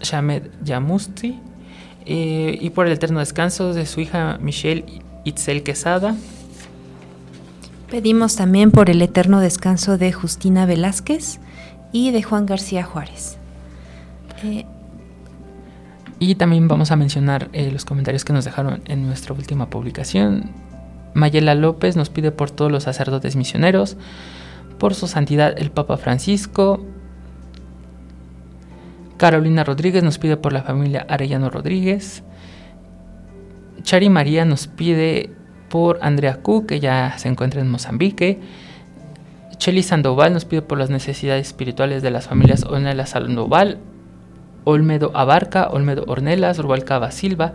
Shamed 0.00 0.50
Yamusti 0.62 1.40
eh, 2.06 2.58
y 2.60 2.70
por 2.70 2.86
el 2.86 2.92
eterno 2.92 3.20
descanso 3.20 3.72
de 3.72 3.86
su 3.86 4.00
hija 4.00 4.38
Michelle 4.40 4.84
Itzel 5.24 5.62
Quesada. 5.62 6.14
Pedimos 7.90 8.36
también 8.36 8.70
por 8.70 8.90
el 8.90 9.00
eterno 9.02 9.40
descanso 9.40 9.98
de 9.98 10.12
Justina 10.12 10.66
Velázquez 10.66 11.38
y 11.92 12.10
de 12.10 12.22
Juan 12.22 12.46
García 12.46 12.84
Juárez. 12.84 13.38
Eh, 14.42 14.66
y 16.18 16.34
también 16.34 16.68
vamos 16.68 16.90
a 16.90 16.96
mencionar 16.96 17.48
eh, 17.52 17.70
los 17.70 17.84
comentarios 17.84 18.24
que 18.24 18.32
nos 18.32 18.44
dejaron 18.44 18.82
en 18.86 19.06
nuestra 19.06 19.34
última 19.34 19.70
publicación 19.70 20.50
Mayela 21.14 21.54
López 21.54 21.96
nos 21.96 22.10
pide 22.10 22.30
por 22.32 22.50
todos 22.50 22.70
los 22.70 22.82
sacerdotes 22.82 23.36
misioneros, 23.36 23.96
por 24.78 24.94
su 24.94 25.06
santidad 25.06 25.54
el 25.56 25.70
Papa 25.70 25.96
Francisco. 25.96 26.84
Carolina 29.16 29.64
Rodríguez 29.64 30.02
nos 30.02 30.18
pide 30.18 30.36
por 30.36 30.52
la 30.52 30.62
familia 30.62 31.06
Arellano 31.08 31.48
Rodríguez. 31.48 32.22
Chari 33.82 34.10
María 34.10 34.44
nos 34.44 34.66
pide 34.66 35.30
por 35.68 35.98
Andrea 36.02 36.36
Q, 36.42 36.66
que 36.66 36.80
ya 36.80 37.14
se 37.16 37.28
encuentra 37.28 37.60
en 37.60 37.70
Mozambique. 37.70 38.40
Cheli 39.56 39.82
Sandoval 39.82 40.32
nos 40.32 40.44
pide 40.44 40.62
por 40.62 40.78
las 40.78 40.90
necesidades 40.90 41.46
espirituales 41.46 42.02
de 42.02 42.10
las 42.10 42.26
familias 42.26 42.64
Ornelas 42.64 43.10
Sandoval, 43.10 43.78
Olmedo 44.64 45.10
Abarca, 45.14 45.68
Olmedo 45.68 46.04
Ornelas, 46.06 46.58
Rubalcaba 46.58 47.10
Silva, 47.10 47.54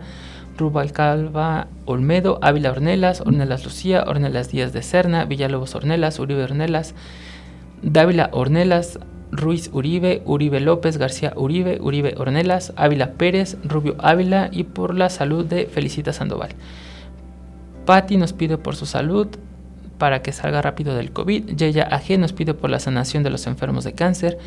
Rubalcalva 0.56 1.68
Olmedo, 1.86 2.38
Ávila 2.42 2.70
Ornelas, 2.70 3.20
Ornelas 3.20 3.64
Lucía, 3.64 4.04
Ornelas 4.06 4.50
Díaz 4.50 4.72
de 4.72 4.82
Serna, 4.82 5.24
Villalobos 5.24 5.74
Ornelas, 5.74 6.18
Uribe 6.18 6.44
Ornelas, 6.44 6.94
Dávila 7.82 8.30
Ornelas, 8.32 8.98
Ruiz 9.32 9.70
Uribe, 9.72 10.22
Uribe 10.24 10.60
López, 10.60 10.98
García 10.98 11.32
Uribe, 11.36 11.78
Uribe 11.80 12.14
Ornelas, 12.18 12.72
Ávila 12.76 13.12
Pérez, 13.12 13.56
Rubio 13.64 13.96
Ávila 13.98 14.50
y 14.52 14.64
por 14.64 14.94
la 14.94 15.08
salud 15.08 15.44
de 15.46 15.66
Felicita 15.66 16.12
Sandoval. 16.12 16.50
Patti 17.86 18.16
nos 18.16 18.32
pide 18.32 18.58
por 18.58 18.76
su 18.76 18.86
salud 18.86 19.28
para 19.98 20.22
que 20.22 20.32
salga 20.32 20.62
rápido 20.62 20.94
del 20.94 21.12
COVID. 21.12 21.54
Yeya 21.56 21.84
AG 21.84 22.18
nos 22.18 22.32
pide 22.32 22.54
por 22.54 22.70
la 22.70 22.80
sanación 22.80 23.22
de 23.22 23.30
los 23.30 23.46
enfermos 23.46 23.84
de 23.84 23.92
cáncer. 23.92 24.38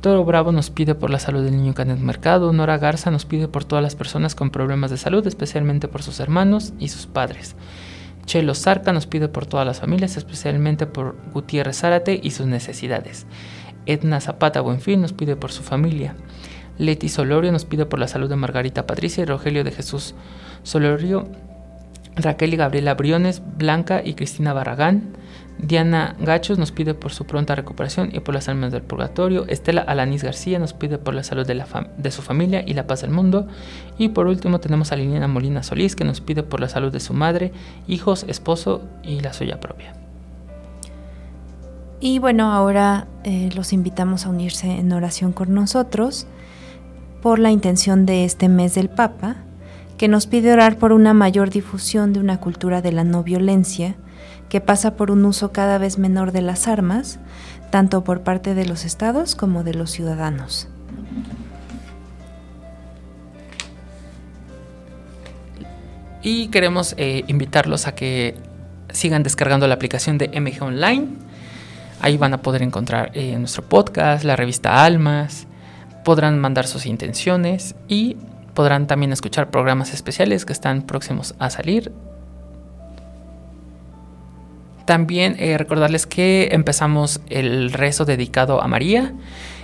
Toro 0.00 0.24
Bravo 0.24 0.52
nos 0.52 0.70
pide 0.70 0.94
por 0.94 1.10
la 1.10 1.18
salud 1.18 1.42
del 1.42 1.56
niño 1.56 1.74
Canet 1.74 1.98
Mercado. 1.98 2.52
Nora 2.52 2.78
Garza 2.78 3.10
nos 3.10 3.24
pide 3.24 3.48
por 3.48 3.64
todas 3.64 3.82
las 3.82 3.96
personas 3.96 4.34
con 4.34 4.50
problemas 4.50 4.90
de 4.90 4.96
salud, 4.96 5.26
especialmente 5.26 5.88
por 5.88 6.02
sus 6.02 6.20
hermanos 6.20 6.72
y 6.78 6.88
sus 6.88 7.06
padres. 7.06 7.56
Chelo 8.26 8.54
Zarca 8.54 8.92
nos 8.92 9.06
pide 9.06 9.28
por 9.28 9.46
todas 9.46 9.66
las 9.66 9.80
familias, 9.80 10.16
especialmente 10.16 10.86
por 10.86 11.16
Gutiérrez 11.32 11.78
Zárate 11.78 12.20
y 12.22 12.30
sus 12.32 12.46
necesidades. 12.46 13.26
Edna 13.86 14.20
Zapata 14.20 14.60
Buenfil 14.60 15.00
nos 15.00 15.12
pide 15.12 15.36
por 15.36 15.52
su 15.52 15.62
familia. 15.62 16.14
Leti 16.78 17.08
Solorio 17.08 17.52
nos 17.52 17.64
pide 17.64 17.86
por 17.86 17.98
la 17.98 18.08
salud 18.08 18.28
de 18.28 18.36
Margarita 18.36 18.86
Patricia 18.86 19.22
y 19.22 19.26
Rogelio 19.26 19.62
de 19.62 19.70
Jesús 19.70 20.14
Solorio 20.64 21.28
Raquel 22.16 22.54
y 22.54 22.56
Gabriela 22.56 22.94
Briones, 22.94 23.42
Blanca 23.56 24.02
y 24.04 24.14
Cristina 24.14 24.52
Barragán. 24.52 25.16
Diana 25.58 26.16
Gachos 26.18 26.58
nos 26.58 26.72
pide 26.72 26.94
por 26.94 27.12
su 27.12 27.26
pronta 27.26 27.54
recuperación 27.54 28.10
y 28.12 28.20
por 28.20 28.34
las 28.34 28.48
almas 28.48 28.72
del 28.72 28.82
purgatorio. 28.82 29.46
Estela 29.46 29.82
Alanis 29.82 30.22
García 30.22 30.58
nos 30.58 30.72
pide 30.72 30.98
por 30.98 31.14
la 31.14 31.22
salud 31.22 31.46
de, 31.46 32.10
su 32.10 32.22
familia 32.22 32.62
y 32.66 32.74
la 32.74 32.86
paz 32.86 33.02
del 33.02 33.10
mundo. 33.10 33.46
Y 33.96 34.08
por 34.08 34.26
último 34.26 34.60
tenemos 34.60 34.92
a 34.92 34.96
Liliana 34.96 35.28
Molina 35.28 35.62
Solís 35.62 35.96
que 35.96 36.04
nos 36.04 36.20
pide 36.20 36.42
por 36.42 36.60
la 36.60 36.68
salud 36.68 36.92
de 36.92 37.00
su 37.00 37.14
madre, 37.14 37.52
hijos, 37.86 38.24
esposo 38.28 38.82
y 39.02 39.20
la 39.20 39.32
suya 39.32 39.60
propia. 39.60 39.94
Y 42.00 42.18
bueno, 42.18 42.52
ahora 42.52 43.06
eh, 43.22 43.48
los 43.54 43.72
invitamos 43.72 44.26
a 44.26 44.30
unirse 44.30 44.70
en 44.70 44.92
oración 44.92 45.32
con 45.32 45.54
nosotros 45.54 46.26
por 47.22 47.38
la 47.38 47.50
intención 47.50 48.04
de 48.04 48.26
este 48.26 48.50
mes 48.50 48.74
del 48.74 48.90
Papa, 48.90 49.36
que 49.96 50.08
nos 50.08 50.26
pide 50.26 50.52
orar 50.52 50.76
por 50.76 50.92
una 50.92 51.14
mayor 51.14 51.48
difusión 51.48 52.12
de 52.12 52.20
una 52.20 52.38
cultura 52.40 52.82
de 52.82 52.92
la 52.92 53.04
no 53.04 53.22
violencia 53.22 53.94
que 54.48 54.60
pasa 54.60 54.96
por 54.96 55.10
un 55.10 55.24
uso 55.24 55.52
cada 55.52 55.78
vez 55.78 55.98
menor 55.98 56.32
de 56.32 56.42
las 56.42 56.68
armas, 56.68 57.18
tanto 57.70 58.04
por 58.04 58.22
parte 58.22 58.54
de 58.54 58.66
los 58.66 58.84
estados 58.84 59.34
como 59.34 59.64
de 59.64 59.74
los 59.74 59.90
ciudadanos. 59.90 60.68
Y 66.22 66.48
queremos 66.48 66.94
eh, 66.96 67.24
invitarlos 67.26 67.86
a 67.86 67.94
que 67.94 68.34
sigan 68.90 69.22
descargando 69.22 69.66
la 69.66 69.74
aplicación 69.74 70.16
de 70.16 70.28
MG 70.28 70.62
Online. 70.62 71.08
Ahí 72.00 72.16
van 72.16 72.32
a 72.32 72.40
poder 72.40 72.62
encontrar 72.62 73.10
eh, 73.12 73.36
nuestro 73.38 73.62
podcast, 73.62 74.24
la 74.24 74.36
revista 74.36 74.84
Almas, 74.84 75.46
podrán 76.04 76.38
mandar 76.38 76.66
sus 76.66 76.86
intenciones 76.86 77.74
y 77.88 78.16
podrán 78.54 78.86
también 78.86 79.12
escuchar 79.12 79.50
programas 79.50 79.92
especiales 79.92 80.46
que 80.46 80.52
están 80.52 80.82
próximos 80.82 81.34
a 81.38 81.50
salir 81.50 81.92
también 84.84 85.36
eh, 85.38 85.56
recordarles 85.58 86.06
que 86.06 86.48
empezamos 86.52 87.20
el 87.28 87.72
rezo 87.72 88.04
dedicado 88.04 88.62
a 88.62 88.68
María 88.68 89.14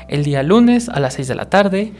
el 0.08 0.24
día 0.24 0.42
lunes 0.42 0.88
a 0.88 0.98
las 1.00 1.14
6 1.14 1.28
de 1.28 1.34
la 1.34 1.48
tarde. 1.48 1.92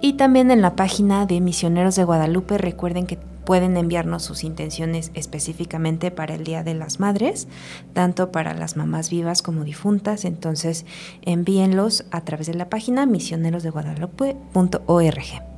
Y 0.00 0.14
también 0.14 0.50
en 0.50 0.62
la 0.62 0.74
página 0.74 1.26
de 1.26 1.40
Misioneros 1.40 1.94
de 1.96 2.04
Guadalupe 2.04 2.56
recuerden 2.58 3.06
que 3.06 3.18
pueden 3.44 3.76
enviarnos 3.76 4.24
sus 4.24 4.42
intenciones 4.44 5.10
específicamente 5.14 6.10
para 6.10 6.34
el 6.34 6.44
Día 6.44 6.64
de 6.64 6.74
las 6.74 7.00
Madres, 7.00 7.48
tanto 7.92 8.32
para 8.32 8.54
las 8.54 8.76
mamás 8.76 9.10
vivas 9.10 9.42
como 9.42 9.64
difuntas. 9.64 10.24
Entonces 10.24 10.86
envíenlos 11.22 12.04
a 12.10 12.22
través 12.22 12.48
de 12.48 12.54
la 12.54 12.68
página 12.68 13.06
misionerosdeguadalupe.org. 13.06 15.55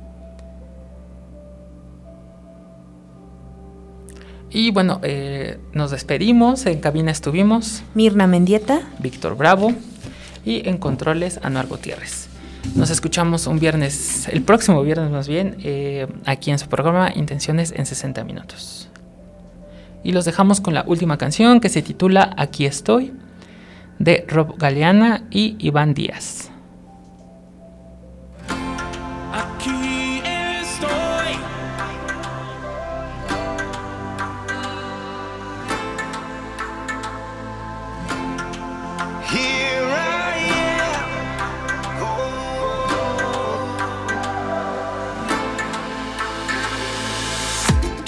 Y 4.51 4.71
bueno, 4.71 4.99
eh, 5.03 5.59
nos 5.73 5.91
despedimos. 5.91 6.65
En 6.65 6.79
cabina 6.79 7.11
estuvimos 7.11 7.83
Mirna 7.93 8.27
Mendieta, 8.27 8.81
Víctor 8.99 9.37
Bravo 9.37 9.73
y 10.43 10.67
en 10.67 10.77
controles 10.77 11.39
Anuar 11.43 11.67
Gutiérrez. 11.67 12.27
Nos 12.75 12.89
escuchamos 12.89 13.47
un 13.47 13.59
viernes, 13.59 14.27
el 14.29 14.41
próximo 14.41 14.81
viernes 14.83 15.11
más 15.11 15.27
bien, 15.27 15.57
eh, 15.63 16.07
aquí 16.25 16.51
en 16.51 16.59
su 16.59 16.67
programa 16.67 17.11
Intenciones 17.15 17.73
en 17.75 17.85
60 17.85 18.23
minutos. 18.23 18.89
Y 20.03 20.11
los 20.11 20.25
dejamos 20.25 20.61
con 20.61 20.73
la 20.73 20.83
última 20.87 21.17
canción 21.17 21.59
que 21.59 21.69
se 21.69 21.81
titula 21.81 22.33
Aquí 22.37 22.65
estoy, 22.65 23.13
de 23.97 24.25
Rob 24.27 24.57
Galeana 24.57 25.23
y 25.29 25.55
Iván 25.59 25.93
Díaz. 25.93 26.48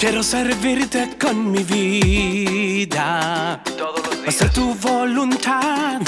Quiero 0.02 0.22
servirte 0.24 1.16
con 1.16 1.52
mi 1.52 1.62
vida. 1.62 3.60
Hacer 4.26 4.50
tu 4.50 4.74
voluntad 4.74 6.00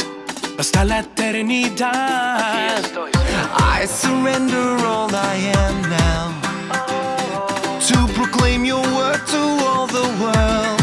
hasta 0.59 0.85
la 0.85 0.99
eternidad. 0.99 2.83
I 3.57 3.87
surrender 3.87 4.85
all 4.85 5.15
I 5.15 5.53
am 5.55 5.81
now 5.89 6.33
to 7.87 8.09
proclaim 8.15 8.65
your 8.65 8.83
word 8.97 9.25
to 9.29 9.39
all 9.65 9.87
the 9.87 10.09
world. 10.21 10.83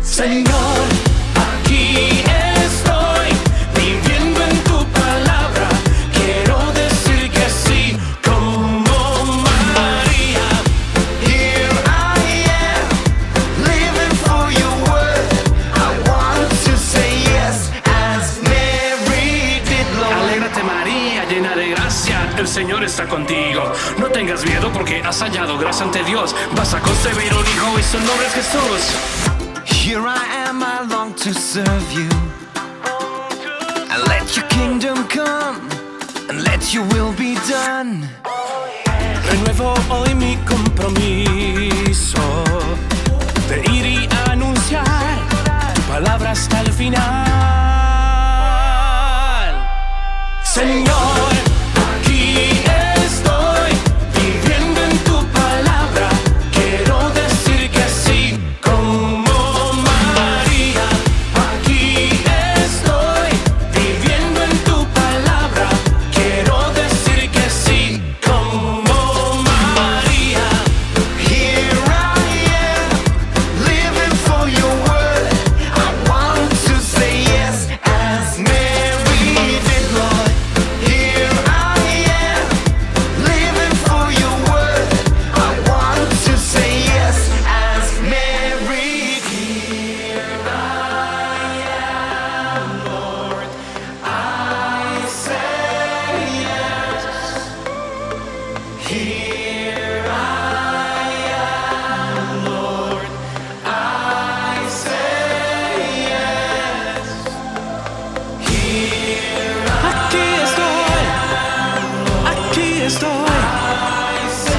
Señor, 0.00 0.86
aquí 1.34 2.22
ante 25.86 26.02
Dios. 26.04 26.34
Vas 26.56 26.74
a 26.74 26.80
concebir 26.80 27.32
un 27.32 27.46
hijo 27.46 27.78
y 27.78 27.82
su 27.82 27.98
nombre 27.98 28.26
es 28.26 28.34
Jesús. 28.34 28.82
Here 29.64 30.00
I 30.00 30.48
am, 30.48 30.62
I 30.62 30.80
long 30.88 31.14
to 31.14 31.32
serve 31.32 31.92
you. 31.92 32.08
And 33.90 34.02
let 34.08 34.36
your 34.36 34.46
kingdom 34.48 35.06
come, 35.08 35.68
and 36.28 36.42
let 36.42 36.72
your 36.74 36.84
will 36.92 37.12
be 37.16 37.36
done. 37.48 38.08
Renuevo 39.28 39.74
hoy 39.88 40.14
mi 40.14 40.36
compromiso 40.44 42.22
de 43.48 43.60
ir 43.72 43.86
y 43.86 44.08
anunciar 44.30 45.18
tu 45.74 45.82
palabra 45.82 46.30
hasta 46.32 46.60
el 46.60 46.72
final. 46.72 47.02
Señor, 50.42 51.15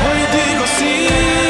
Hoy 0.09 0.19
digo 0.31 0.65
sí. 0.77 1.46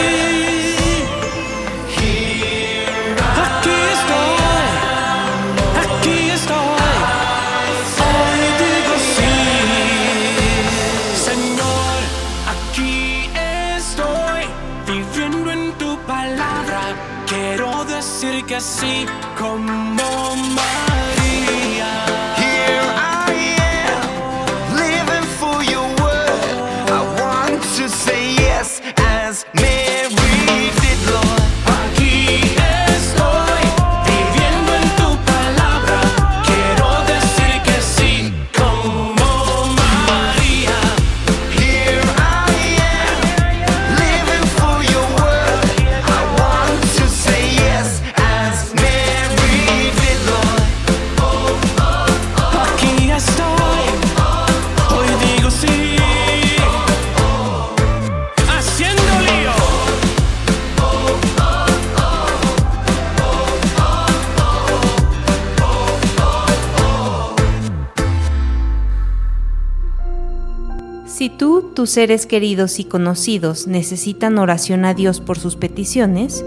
Tus 71.88 71.94
seres 71.94 72.28
queridos 72.28 72.82
y 72.82 72.84
conocidos 72.84 73.66
necesitan 73.66 74.38
oración 74.40 74.84
a 74.84 74.94
Dios 74.94 75.22
por 75.22 75.40
sus 75.40 75.56
peticiones, 75.56 76.44